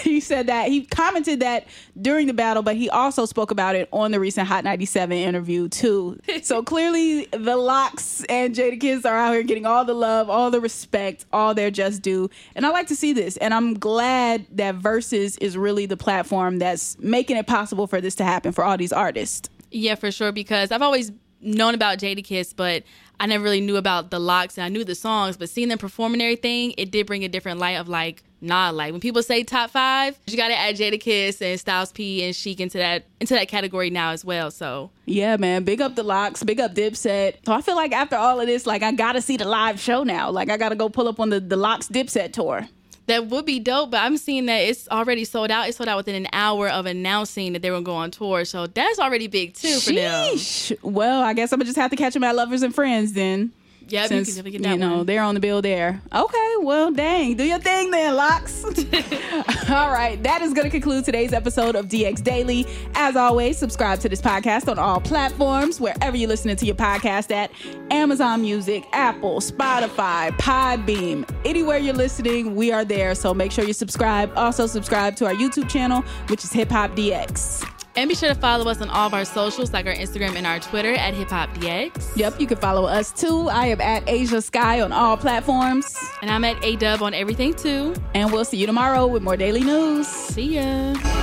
He 0.02 0.20
said 0.20 0.48
that 0.48 0.68
he 0.68 0.84
commented 0.84 1.40
that 1.40 1.66
during 1.98 2.26
the 2.26 2.34
battle, 2.34 2.62
but 2.62 2.76
he 2.76 2.90
also 2.90 3.24
spoke 3.24 3.50
about 3.50 3.74
it 3.74 3.88
on 3.90 4.10
the 4.10 4.20
recent 4.20 4.46
Hot 4.48 4.64
97 4.64 5.16
interview 5.16 5.68
too. 5.68 6.20
So 6.42 6.62
clearly, 6.62 7.24
the 7.32 7.56
Lox 7.56 8.22
and 8.24 8.54
Jadakiss 8.54 9.06
are 9.06 9.16
out 9.16 9.32
here 9.32 9.42
getting 9.42 9.64
all 9.64 9.86
the 9.86 9.94
love, 9.94 10.28
all 10.28 10.50
the 10.50 10.60
respect, 10.60 11.24
all 11.32 11.54
their 11.54 11.70
just 11.70 12.02
due. 12.02 12.28
And 12.54 12.66
I 12.66 12.68
like 12.68 12.88
to 12.88 12.96
see 12.96 13.14
this. 13.14 13.38
And 13.38 13.54
I'm 13.54 13.74
glad 13.78 14.46
that 14.52 14.78
Verzuz 14.78 15.38
is 15.40 15.56
really 15.56 15.86
the 15.86 15.96
platform 15.96 16.58
that's 16.58 16.98
making 16.98 17.38
it 17.38 17.46
possible 17.46 17.86
for 17.86 18.02
this 18.02 18.14
to 18.16 18.24
happen 18.24 18.52
for 18.52 18.62
all 18.62 18.76
these 18.76 18.92
artists. 18.92 19.48
Yeah, 19.70 19.94
for 19.94 20.10
sure. 20.10 20.32
Because 20.32 20.70
I've 20.70 20.82
always 20.82 21.12
known 21.40 21.74
about 21.74 21.98
Jadakiss, 21.98 22.54
but 22.54 22.82
I 23.18 23.26
never 23.26 23.44
really 23.44 23.60
knew 23.60 23.76
about 23.76 24.10
the 24.10 24.18
Lox 24.18 24.58
and 24.58 24.64
I 24.64 24.68
knew 24.68 24.84
the 24.84 24.94
songs, 24.94 25.36
but 25.36 25.48
seeing 25.48 25.68
them 25.68 25.78
perform 25.78 26.12
and 26.12 26.22
everything, 26.22 26.74
it 26.76 26.90
did 26.90 27.06
bring 27.06 27.24
a 27.24 27.28
different 27.28 27.58
light 27.58 27.72
of 27.76 27.88
like, 27.88 28.22
nah, 28.40 28.70
like 28.70 28.92
when 28.92 29.00
people 29.00 29.22
say 29.22 29.42
top 29.42 29.70
five, 29.70 30.18
you 30.26 30.36
gotta 30.36 30.56
add 30.56 30.76
Jadakiss 30.76 31.40
and 31.40 31.58
Styles 31.58 31.92
P 31.92 32.22
and 32.24 32.34
Sheek 32.36 32.60
into 32.60 32.78
that 32.78 33.06
into 33.20 33.34
that 33.34 33.48
category 33.48 33.90
now 33.90 34.10
as 34.10 34.24
well. 34.24 34.50
So 34.50 34.90
Yeah, 35.06 35.36
man. 35.36 35.64
Big 35.64 35.80
up 35.80 35.94
the 35.94 36.02
Lox, 36.02 36.42
big 36.42 36.60
up 36.60 36.74
Dipset. 36.74 37.36
So 37.46 37.52
I 37.52 37.62
feel 37.62 37.76
like 37.76 37.92
after 37.92 38.16
all 38.16 38.40
of 38.40 38.46
this, 38.46 38.66
like 38.66 38.82
I 38.82 38.92
gotta 38.92 39.22
see 39.22 39.36
the 39.36 39.46
live 39.46 39.80
show 39.80 40.02
now. 40.02 40.30
Like 40.30 40.50
I 40.50 40.56
gotta 40.56 40.76
go 40.76 40.88
pull 40.88 41.08
up 41.08 41.18
on 41.18 41.30
the, 41.30 41.40
the 41.40 41.56
Lox 41.56 41.88
Dipset 41.88 42.32
tour. 42.32 42.68
That 43.06 43.28
would 43.28 43.46
be 43.46 43.58
dope, 43.58 43.90
but 43.90 43.98
I'm 43.98 44.16
seeing 44.16 44.46
that 44.46 44.58
it's 44.58 44.88
already 44.88 45.24
sold 45.24 45.50
out. 45.50 45.68
It's 45.68 45.78
sold 45.78 45.88
out 45.88 45.96
within 45.96 46.14
an 46.14 46.28
hour 46.32 46.68
of 46.68 46.86
announcing 46.86 47.52
that 47.52 47.62
they 47.62 47.70
were 47.70 47.80
going 47.80 47.86
go 47.86 47.94
on 47.94 48.10
tour. 48.10 48.44
So 48.44 48.66
that's 48.66 48.98
already 48.98 49.28
big 49.28 49.54
too 49.54 49.78
for 49.78 49.92
them. 49.92 50.36
Well, 50.82 51.22
I 51.22 51.32
guess 51.32 51.52
I'm 51.52 51.58
gonna 51.58 51.66
just 51.66 51.78
have 51.78 51.90
to 51.90 51.96
catch 51.96 52.14
them 52.14 52.24
at 52.24 52.34
Lovers 52.34 52.62
and 52.62 52.74
Friends 52.74 53.12
then. 53.12 53.52
Yep, 53.88 54.02
you 54.02 54.08
Since 54.08 54.28
can 54.28 54.36
definitely 54.36 54.52
you, 54.52 54.58
get 54.58 54.68
that 54.70 54.78
know 54.78 54.96
one. 54.98 55.06
they're 55.06 55.22
on 55.22 55.34
the 55.34 55.40
bill 55.40 55.62
there. 55.62 56.00
Okay, 56.12 56.54
well, 56.60 56.90
dang, 56.90 57.36
do 57.36 57.44
your 57.44 57.58
thing 57.60 57.90
then, 57.92 58.16
Lox. 58.16 58.64
all 59.70 59.90
right, 59.90 60.18
that 60.24 60.42
is 60.42 60.52
going 60.52 60.64
to 60.64 60.70
conclude 60.70 61.04
today's 61.04 61.32
episode 61.32 61.76
of 61.76 61.86
DX 61.86 62.22
Daily. 62.22 62.66
As 62.94 63.14
always, 63.14 63.56
subscribe 63.58 64.00
to 64.00 64.08
this 64.08 64.20
podcast 64.20 64.68
on 64.68 64.78
all 64.78 65.00
platforms 65.00 65.80
wherever 65.80 66.16
you're 66.16 66.28
listening 66.28 66.56
to 66.56 66.66
your 66.66 66.74
podcast 66.74 67.30
at 67.30 67.50
Amazon 67.92 68.40
Music, 68.42 68.84
Apple, 68.92 69.40
Spotify, 69.40 70.30
Podbean, 70.38 71.28
anywhere 71.44 71.78
you're 71.78 71.94
listening, 71.94 72.56
we 72.56 72.72
are 72.72 72.84
there. 72.84 73.14
So 73.14 73.32
make 73.34 73.52
sure 73.52 73.64
you 73.64 73.72
subscribe. 73.72 74.32
Also, 74.36 74.66
subscribe 74.66 75.14
to 75.16 75.26
our 75.26 75.34
YouTube 75.34 75.68
channel, 75.68 76.02
which 76.28 76.42
is 76.42 76.52
Hip 76.52 76.70
Hop 76.70 76.92
DX. 76.96 77.75
And 77.96 78.08
be 78.08 78.14
sure 78.14 78.28
to 78.28 78.34
follow 78.34 78.70
us 78.70 78.80
on 78.80 78.90
all 78.90 79.06
of 79.06 79.14
our 79.14 79.24
socials, 79.24 79.72
like 79.72 79.86
our 79.86 79.94
Instagram 79.94 80.36
and 80.36 80.46
our 80.46 80.60
Twitter 80.60 80.94
at 80.94 81.14
Hip 81.14 81.28
Hop 81.30 81.48
DX. 81.54 82.16
Yep, 82.16 82.40
you 82.40 82.46
can 82.46 82.58
follow 82.58 82.84
us 82.86 83.12
too. 83.12 83.48
I 83.48 83.66
am 83.66 83.80
at 83.80 84.04
Ashia 84.06 84.42
Skye 84.42 84.80
on 84.80 84.92
all 84.92 85.16
platforms. 85.16 85.96
And 86.20 86.30
I'm 86.30 86.44
at 86.44 86.62
A 86.62 86.76
Dub 86.76 87.02
on 87.02 87.14
everything 87.14 87.54
too. 87.54 87.94
And 88.14 88.30
we'll 88.32 88.44
see 88.44 88.58
you 88.58 88.66
tomorrow 88.66 89.06
with 89.06 89.22
more 89.22 89.36
daily 89.36 89.62
news. 89.62 90.06
See 90.06 90.56
ya. 90.56 91.15